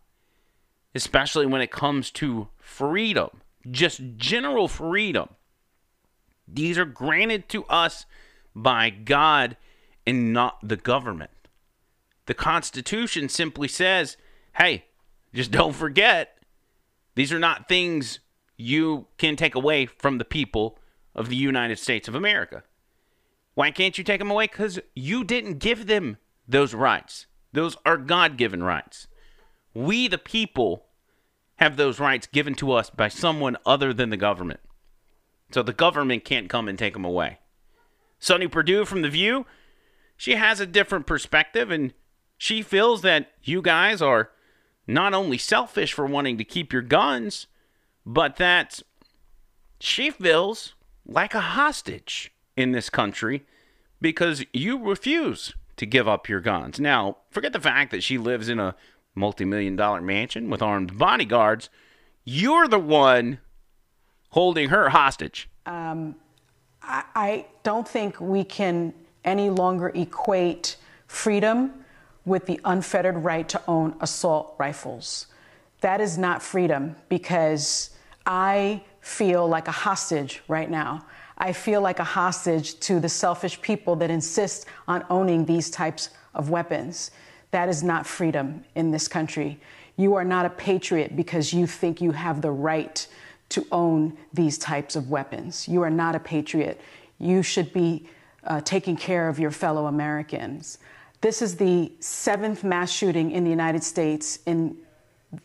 especially 0.95 1.45
when 1.45 1.61
it 1.61 1.71
comes 1.71 2.11
to 2.11 2.49
freedom, 2.57 3.29
just 3.69 4.01
general 4.17 4.67
freedom. 4.67 5.29
These 6.47 6.77
are 6.77 6.85
granted 6.85 7.49
to 7.49 7.65
us 7.65 8.05
by 8.55 8.89
God 8.89 9.57
and 10.05 10.33
not 10.33 10.57
the 10.67 10.75
government. 10.75 11.31
The 12.25 12.33
Constitution 12.33 13.29
simply 13.29 13.67
says, 13.67 14.17
hey, 14.57 14.85
just 15.33 15.51
don't 15.51 15.73
forget, 15.73 16.37
these 17.15 17.33
are 17.33 17.39
not 17.39 17.67
things 17.67 18.19
you 18.57 19.07
can 19.17 19.35
take 19.35 19.55
away 19.55 19.85
from 19.85 20.17
the 20.17 20.25
people 20.25 20.79
of 21.15 21.29
the 21.29 21.35
United 21.35 21.79
States 21.79 22.07
of 22.07 22.15
America. 22.15 22.63
Why 23.55 23.71
can't 23.71 23.97
you 23.97 24.03
take 24.03 24.19
them 24.19 24.31
away? 24.31 24.45
Because 24.45 24.79
you 24.95 25.23
didn't 25.23 25.59
give 25.59 25.85
them 25.85 26.17
those 26.47 26.73
rights. 26.73 27.27
Those 27.51 27.77
are 27.85 27.97
God 27.97 28.37
given 28.37 28.63
rights. 28.63 29.07
We, 29.73 30.07
the 30.07 30.17
people, 30.17 30.85
have 31.57 31.77
those 31.77 31.99
rights 31.99 32.27
given 32.27 32.55
to 32.55 32.71
us 32.71 32.89
by 32.89 33.07
someone 33.07 33.57
other 33.65 33.93
than 33.93 34.09
the 34.09 34.17
government. 34.17 34.59
So 35.51 35.63
the 35.63 35.73
government 35.73 36.25
can't 36.25 36.49
come 36.49 36.67
and 36.67 36.77
take 36.77 36.93
them 36.93 37.05
away. 37.05 37.39
Sonny 38.19 38.47
Perdue 38.47 38.85
from 38.85 39.01
The 39.01 39.09
View, 39.09 39.45
she 40.17 40.35
has 40.35 40.59
a 40.59 40.65
different 40.65 41.05
perspective 41.05 41.69
and 41.71 41.93
she 42.37 42.61
feels 42.61 43.01
that 43.01 43.31
you 43.43 43.61
guys 43.61 44.01
are 44.01 44.31
not 44.87 45.13
only 45.13 45.37
selfish 45.37 45.93
for 45.93 46.05
wanting 46.05 46.37
to 46.37 46.43
keep 46.43 46.73
your 46.73 46.81
guns, 46.81 47.47
but 48.05 48.37
that 48.37 48.81
she 49.79 50.09
feels 50.09 50.73
like 51.05 51.33
a 51.33 51.41
hostage 51.41 52.31
in 52.55 52.71
this 52.71 52.89
country 52.89 53.45
because 54.01 54.45
you 54.53 54.77
refuse 54.77 55.53
to 55.77 55.85
give 55.85 56.07
up 56.07 56.27
your 56.27 56.39
guns. 56.39 56.79
Now, 56.79 57.17
forget 57.29 57.53
the 57.53 57.59
fact 57.59 57.91
that 57.91 58.03
she 58.03 58.17
lives 58.17 58.49
in 58.49 58.59
a 58.59 58.75
multi-million 59.15 59.75
dollar 59.75 60.01
mansion 60.01 60.49
with 60.49 60.61
armed 60.61 60.97
bodyguards. 60.97 61.69
You're 62.23 62.67
the 62.67 62.79
one 62.79 63.39
holding 64.29 64.69
her 64.69 64.89
hostage. 64.89 65.49
Um, 65.65 66.15
I, 66.81 67.03
I 67.15 67.45
don't 67.63 67.87
think 67.87 68.19
we 68.19 68.43
can 68.43 68.93
any 69.23 69.49
longer 69.49 69.89
equate 69.89 70.77
freedom 71.07 71.85
with 72.25 72.45
the 72.45 72.59
unfettered 72.65 73.17
right 73.17 73.47
to 73.49 73.61
own 73.67 73.95
assault 74.01 74.55
rifles. 74.57 75.27
That 75.81 76.01
is 76.01 76.17
not 76.17 76.41
freedom 76.41 76.95
because 77.09 77.91
I 78.25 78.81
feel 79.01 79.47
like 79.47 79.67
a 79.67 79.71
hostage 79.71 80.41
right 80.47 80.69
now. 80.69 81.05
I 81.37 81.51
feel 81.51 81.81
like 81.81 81.99
a 81.99 82.05
hostage 82.05 82.79
to 82.81 82.99
the 82.99 83.09
selfish 83.09 83.61
people 83.61 83.95
that 83.97 84.09
insist 84.09 84.65
on 84.87 85.05
owning 85.09 85.45
these 85.45 85.69
types 85.69 86.09
of 86.33 86.49
weapons. 86.49 87.11
That 87.53 87.69
is 87.69 87.83
not 87.83 88.07
freedom 88.07 88.65
in 88.73 88.89
this 88.89 89.07
country. 89.07 89.59
You 89.95 90.15
are 90.15 90.23
not 90.23 90.47
a 90.47 90.49
patriot 90.49 91.15
because 91.15 91.53
you 91.53 91.67
think 91.67 92.01
you 92.01 92.09
have 92.09 92.41
the 92.41 92.49
right 92.49 93.05
to 93.49 93.63
own 93.71 94.17
these 94.33 94.57
types 94.57 94.95
of 94.95 95.11
weapons. 95.11 95.67
You 95.67 95.83
are 95.83 95.91
not 95.91 96.15
a 96.15 96.19
patriot. 96.19 96.81
You 97.19 97.43
should 97.43 97.71
be 97.71 98.07
uh, 98.45 98.61
taking 98.61 98.97
care 98.97 99.29
of 99.29 99.37
your 99.37 99.51
fellow 99.51 99.85
Americans. 99.85 100.79
This 101.21 101.43
is 101.43 101.55
the 101.55 101.91
seventh 101.99 102.63
mass 102.63 102.91
shooting 102.91 103.29
in 103.29 103.43
the 103.43 103.51
United 103.51 103.83
States 103.83 104.39
in 104.47 104.75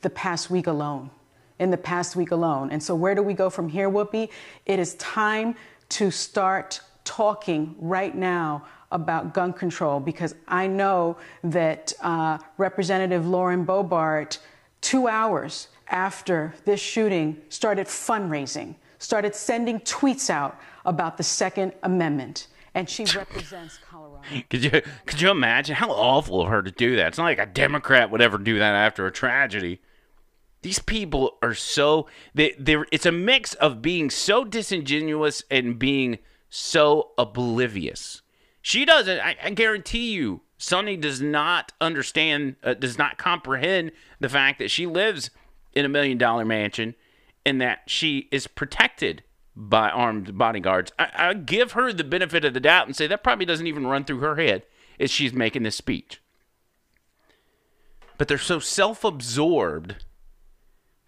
the 0.00 0.08
past 0.08 0.48
week 0.48 0.66
alone. 0.66 1.10
In 1.58 1.70
the 1.70 1.76
past 1.76 2.16
week 2.16 2.30
alone. 2.30 2.70
And 2.70 2.82
so, 2.82 2.94
where 2.94 3.14
do 3.14 3.22
we 3.22 3.34
go 3.34 3.50
from 3.50 3.68
here, 3.68 3.90
Whoopi? 3.90 4.30
It 4.64 4.78
is 4.78 4.94
time 4.94 5.56
to 5.90 6.10
start 6.10 6.80
talking 7.04 7.74
right 7.78 8.14
now 8.14 8.64
about 8.90 9.34
gun 9.34 9.52
control 9.52 10.00
because 10.00 10.34
I 10.46 10.66
know 10.66 11.16
that 11.44 11.92
uh, 12.00 12.38
Representative 12.56 13.26
Lauren 13.26 13.66
Boebert, 13.66 14.38
two 14.80 15.08
hours 15.08 15.68
after 15.88 16.54
this 16.64 16.80
shooting, 16.80 17.40
started 17.48 17.86
fundraising, 17.86 18.74
started 18.98 19.34
sending 19.34 19.80
tweets 19.80 20.30
out 20.30 20.58
about 20.84 21.16
the 21.16 21.22
Second 21.22 21.72
Amendment. 21.82 22.48
And 22.74 22.88
she 22.88 23.04
represents 23.16 23.78
Colorado. 23.88 24.22
Could 24.50 24.64
you 24.64 24.82
could 25.06 25.20
you 25.20 25.30
imagine 25.30 25.74
how 25.76 25.90
awful 25.90 26.42
of 26.42 26.48
her 26.48 26.62
to 26.62 26.70
do 26.70 26.96
that? 26.96 27.08
It's 27.08 27.18
not 27.18 27.24
like 27.24 27.38
a 27.38 27.46
Democrat 27.46 28.10
would 28.10 28.22
ever 28.22 28.38
do 28.38 28.58
that 28.58 28.74
after 28.74 29.06
a 29.06 29.12
tragedy. 29.12 29.80
These 30.62 30.80
people 30.80 31.38
are 31.42 31.54
so 31.54 32.08
they 32.34 32.54
they 32.58 32.76
it's 32.90 33.06
a 33.06 33.12
mix 33.12 33.54
of 33.54 33.80
being 33.80 34.10
so 34.10 34.44
disingenuous 34.44 35.42
and 35.50 35.78
being 35.78 36.18
so 36.50 37.12
oblivious. 37.16 38.22
She 38.68 38.84
doesn't. 38.84 39.20
I, 39.20 39.34
I 39.42 39.48
guarantee 39.48 40.12
you, 40.12 40.42
Sunny 40.58 40.98
does 40.98 41.22
not 41.22 41.72
understand, 41.80 42.56
uh, 42.62 42.74
does 42.74 42.98
not 42.98 43.16
comprehend 43.16 43.92
the 44.20 44.28
fact 44.28 44.58
that 44.58 44.70
she 44.70 44.84
lives 44.84 45.30
in 45.72 45.86
a 45.86 45.88
million 45.88 46.18
dollar 46.18 46.44
mansion 46.44 46.94
and 47.46 47.62
that 47.62 47.84
she 47.86 48.28
is 48.30 48.46
protected 48.46 49.22
by 49.56 49.88
armed 49.88 50.36
bodyguards. 50.36 50.92
I, 50.98 51.08
I 51.14 51.32
give 51.32 51.72
her 51.72 51.94
the 51.94 52.04
benefit 52.04 52.44
of 52.44 52.52
the 52.52 52.60
doubt 52.60 52.86
and 52.86 52.94
say 52.94 53.06
that 53.06 53.24
probably 53.24 53.46
doesn't 53.46 53.66
even 53.66 53.86
run 53.86 54.04
through 54.04 54.18
her 54.18 54.36
head 54.36 54.64
as 55.00 55.10
she's 55.10 55.32
making 55.32 55.62
this 55.62 55.76
speech. 55.76 56.20
But 58.18 58.28
they're 58.28 58.36
so 58.36 58.58
self 58.58 59.02
absorbed 59.02 60.04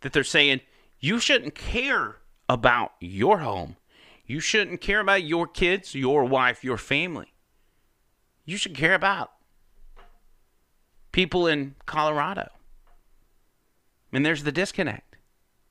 that 0.01 0.15
they're 0.15 0.25
saying 0.25 0.63
you 0.99 1.21
shouldn't 1.21 1.55
care 1.55 2.17
about 2.49 2.93
your 3.01 3.41
home. 3.41 3.77
You 4.25 4.41
shouldn't 4.41 4.81
care 4.81 5.01
about 5.01 5.25
your 5.25 5.47
kids, 5.47 5.95
your 5.95 6.25
wife, 6.25 6.65
your 6.65 6.79
family. 6.79 7.30
You 8.51 8.57
should 8.57 8.75
care 8.75 8.95
about 8.95 9.31
people 11.13 11.47
in 11.47 11.77
Colorado. 11.87 12.49
And 14.13 14.27
there's 14.27 14.43
the 14.43 14.51
disconnect. 14.51 15.15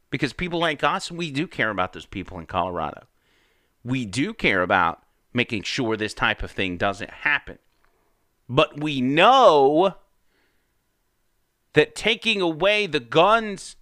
Because 0.10 0.32
people 0.32 0.60
like 0.60 0.82
us, 0.82 1.12
we 1.12 1.30
do 1.30 1.46
care 1.46 1.72
about 1.72 1.92
those 1.92 2.06
people 2.06 2.40
in 2.40 2.46
Colorado. 2.46 3.08
We 3.84 4.06
do 4.06 4.34
care 4.34 4.62
about 4.62 5.04
making 5.34 5.64
sure 5.64 5.98
this 5.98 6.14
type 6.14 6.42
of 6.42 6.52
thing 6.52 6.78
doesn't 6.78 7.10
happen. 7.10 7.60
But 8.48 8.80
we 8.80 9.02
know 9.02 9.96
that 11.74 11.96
taking 11.96 12.40
away 12.40 12.88
the 12.88 13.02
guns 13.02 13.76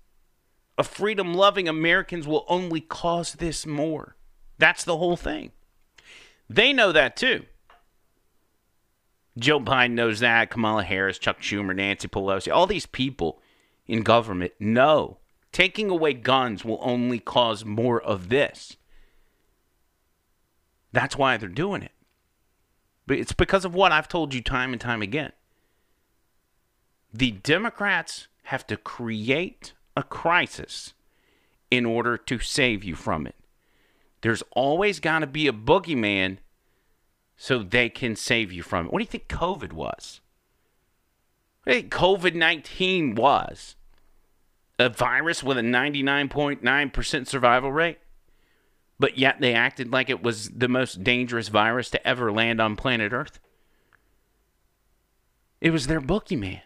of 0.76 0.88
freedom 0.88 1.36
loving 1.36 1.68
Americans 1.68 2.28
will 2.28 2.46
only 2.48 2.82
cause 2.82 3.34
this 3.34 3.64
more. 3.64 4.16
That's 4.58 4.84
the 4.84 4.98
whole 4.98 5.18
thing. 5.18 5.52
They 6.50 6.74
know 6.74 6.92
that 6.92 7.16
too. 7.16 7.46
Joe 9.38 9.60
Biden 9.60 9.91
knows 9.91 10.19
that. 10.19 10.50
Kamala 10.50 10.84
Harris, 10.84 11.17
Chuck 11.17 11.39
Schumer, 11.39 11.76
Nancy 11.76 12.08
Pelosi, 12.08 12.54
all 12.54 12.67
these 12.67 12.86
people 12.86 13.41
in 13.88 14.02
government 14.02 14.54
know 14.60 15.17
taking 15.52 15.89
away 15.89 16.13
guns 16.13 16.65
will 16.65 16.80
only 16.82 17.19
cause 17.19 17.65
more 17.65 18.02
of 18.02 18.30
this. 18.30 18.78
That's 20.91 21.17
why 21.17 21.38
they're 21.38 21.50
doing 21.50 21.82
it. 21.84 21.91
But 23.06 23.17
it's 23.17 23.32
because 23.32 23.65
of 23.65 23.73
what 23.73 23.91
I've 23.91 24.08
told 24.08 24.34
you 24.34 24.41
time 24.41 24.71
and 24.71 24.82
time 24.82 25.02
again. 25.02 25.32
The 27.13 27.32
Democrats 27.32 28.28
have 28.43 28.67
to 28.67 28.78
create 28.78 29.73
a 29.95 30.04
crisis 30.04 30.93
in 31.71 31.86
order 31.86 32.17
to 32.17 32.39
save 32.39 32.84
you 32.84 32.95
from 32.95 33.26
it. 33.26 33.36
There's 34.21 34.43
always 34.52 35.00
got 35.00 35.19
to 35.19 35.28
be 35.28 35.47
a 35.47 35.54
boogeyman 35.54 36.38
so 37.38 37.62
they 37.62 37.88
can 37.88 38.15
save 38.15 38.52
you 38.52 38.63
from 38.63 38.88
it. 38.88 38.91
What 38.91 39.00
do 39.00 39.04
you 39.04 39.10
think 39.10 39.28
COVID 39.28 39.71
was? 39.71 40.19
What 41.63 41.71
do 41.71 41.76
you 41.76 41.82
think 41.84 41.93
COVID 41.93 42.34
19 42.34 43.15
was? 43.15 43.76
A 44.80 44.89
virus 44.89 45.43
with 45.43 45.58
a 45.58 45.62
99.9% 45.62 47.28
survival 47.28 47.71
rate? 47.71 48.00
But 49.00 49.17
yet 49.17 49.39
they 49.39 49.54
acted 49.54 49.91
like 49.91 50.10
it 50.10 50.23
was 50.23 50.50
the 50.50 50.67
most 50.67 51.04
dangerous 51.04 51.50
virus 51.50 51.91
to 51.91 52.08
ever 52.08 52.32
land 52.32 52.60
on 52.60 52.76
planet 52.76 53.13
Earth. 53.13 53.39
It 55.62 55.71
was 55.71 55.88
their 55.88 56.02
boogeyman. 56.02 56.62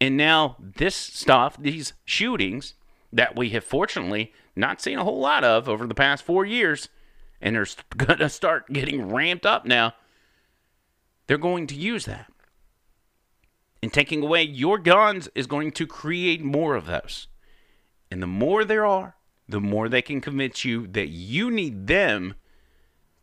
And 0.00 0.16
now 0.16 0.56
this 0.60 0.94
stuff, 0.94 1.56
these 1.58 1.94
shootings 2.04 2.74
that 3.12 3.36
we 3.36 3.50
have 3.50 3.64
fortunately 3.64 4.32
not 4.54 4.80
seen 4.80 4.98
a 4.98 5.04
whole 5.04 5.20
lot 5.20 5.44
of 5.44 5.68
over 5.68 5.86
the 5.86 5.94
past 5.94 6.22
four 6.24 6.44
years, 6.44 6.88
and 7.40 7.56
they're 7.56 7.66
going 7.96 8.18
to 8.18 8.28
start 8.28 8.72
getting 8.72 9.12
ramped 9.12 9.46
up 9.46 9.64
now, 9.64 9.94
they're 11.26 11.38
going 11.38 11.66
to 11.68 11.74
use 11.74 12.04
that. 12.06 12.30
And 13.82 13.92
taking 13.92 14.22
away 14.22 14.42
your 14.42 14.78
guns 14.78 15.28
is 15.34 15.46
going 15.46 15.70
to 15.72 15.86
create 15.86 16.42
more 16.42 16.74
of 16.74 16.86
those. 16.86 17.28
And 18.10 18.22
the 18.22 18.26
more 18.26 18.64
there 18.64 18.84
are, 18.84 19.14
the 19.48 19.60
more 19.60 19.88
they 19.88 20.02
can 20.02 20.20
convince 20.20 20.64
you 20.64 20.86
that 20.88 21.08
you 21.08 21.50
need 21.50 21.86
them 21.86 22.34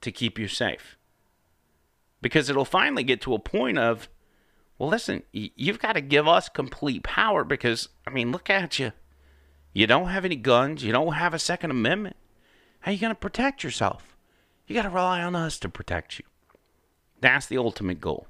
to 0.02 0.12
keep 0.12 0.40
you 0.40 0.48
safe. 0.48 0.98
Because 2.22 2.50
it'll 2.50 2.66
finally 2.66 3.04
get 3.04 3.22
to 3.22 3.34
a 3.34 3.40
point 3.40 3.78
of, 3.78 4.08
well, 4.78 4.90
listen, 4.90 5.24
you've 5.32 5.80
got 5.80 5.94
to 5.94 6.02
give 6.02 6.28
us 6.28 6.50
complete 6.50 7.04
power 7.04 7.44
because, 7.44 7.90
I 8.08 8.10
mean, 8.10 8.32
look 8.32 8.50
at 8.50 8.80
you. 8.80 8.94
You 9.74 9.88
don't 9.88 10.08
have 10.08 10.26
any 10.26 10.38
guns. 10.38 10.84
You 10.84 10.94
don't 10.94 11.14
have 11.14 11.34
a 11.34 11.40
Second 11.40 11.72
Amendment. 11.72 12.16
How 12.86 12.92
are 12.92 12.94
you 12.94 13.00
going 13.00 13.16
to 13.16 13.20
protect 13.20 13.64
yourself? 13.64 14.16
You 14.68 14.76
got 14.76 14.84
to 14.84 14.90
rely 14.90 15.24
on 15.24 15.36
us 15.36 15.58
to 15.58 15.70
protect 15.70 16.20
you. 16.20 16.26
That's 17.20 17.48
the 17.48 17.58
ultimate 17.58 18.00
goal. 18.00 18.28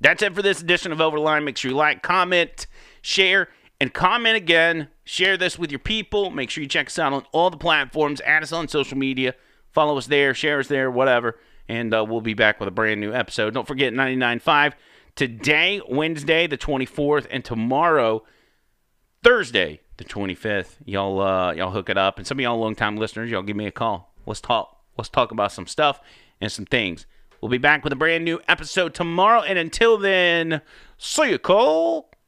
That's 0.00 0.22
it 0.22 0.34
for 0.34 0.40
this 0.40 0.62
edition 0.62 0.92
of 0.92 0.98
Overline. 0.98 1.44
Make 1.44 1.58
sure 1.58 1.70
you 1.72 1.76
like, 1.76 2.02
comment, 2.02 2.66
share, 3.02 3.50
and 3.78 3.92
comment 3.92 4.34
again. 4.34 4.88
Share 5.04 5.36
this 5.36 5.58
with 5.58 5.70
your 5.70 5.78
people. 5.78 6.30
Make 6.30 6.48
sure 6.48 6.62
you 6.62 6.68
check 6.70 6.86
us 6.86 6.98
out 6.98 7.12
on 7.12 7.26
all 7.32 7.50
the 7.50 7.58
platforms. 7.58 8.22
Add 8.22 8.42
us 8.42 8.50
on 8.50 8.66
social 8.66 8.96
media. 8.96 9.34
Follow 9.72 9.98
us 9.98 10.06
there, 10.06 10.32
share 10.32 10.58
us 10.58 10.68
there, 10.68 10.90
whatever. 10.90 11.38
And 11.68 11.92
uh, 11.92 12.02
we'll 12.08 12.22
be 12.22 12.32
back 12.32 12.58
with 12.58 12.68
a 12.68 12.72
brand 12.72 13.02
new 13.02 13.12
episode. 13.12 13.52
Don't 13.52 13.68
forget 13.68 13.92
99.5 13.92 14.72
today, 15.16 15.82
Wednesday, 15.86 16.46
the 16.46 16.56
24th, 16.56 17.26
and 17.30 17.44
tomorrow, 17.44 18.24
Thursday, 19.22 19.80
the 19.96 20.04
25th. 20.04 20.76
Y'all, 20.84 21.20
uh, 21.20 21.52
y'all 21.52 21.70
hook 21.70 21.88
it 21.88 21.98
up. 21.98 22.18
And 22.18 22.26
some 22.26 22.38
of 22.38 22.42
y'all 22.42 22.58
long-time 22.58 22.96
listeners, 22.96 23.30
y'all 23.30 23.42
give 23.42 23.56
me 23.56 23.66
a 23.66 23.72
call. 23.72 24.12
Let's 24.26 24.40
talk. 24.40 24.80
Let's 24.96 25.08
talk 25.08 25.30
about 25.30 25.52
some 25.52 25.66
stuff 25.66 26.00
and 26.40 26.50
some 26.50 26.66
things. 26.66 27.06
We'll 27.40 27.50
be 27.50 27.58
back 27.58 27.84
with 27.84 27.92
a 27.92 27.96
brand 27.96 28.24
new 28.24 28.40
episode 28.48 28.94
tomorrow. 28.94 29.42
And 29.42 29.58
until 29.58 29.98
then, 29.98 30.62
see 30.98 31.30
you, 31.30 31.38
Cole. 31.38 32.10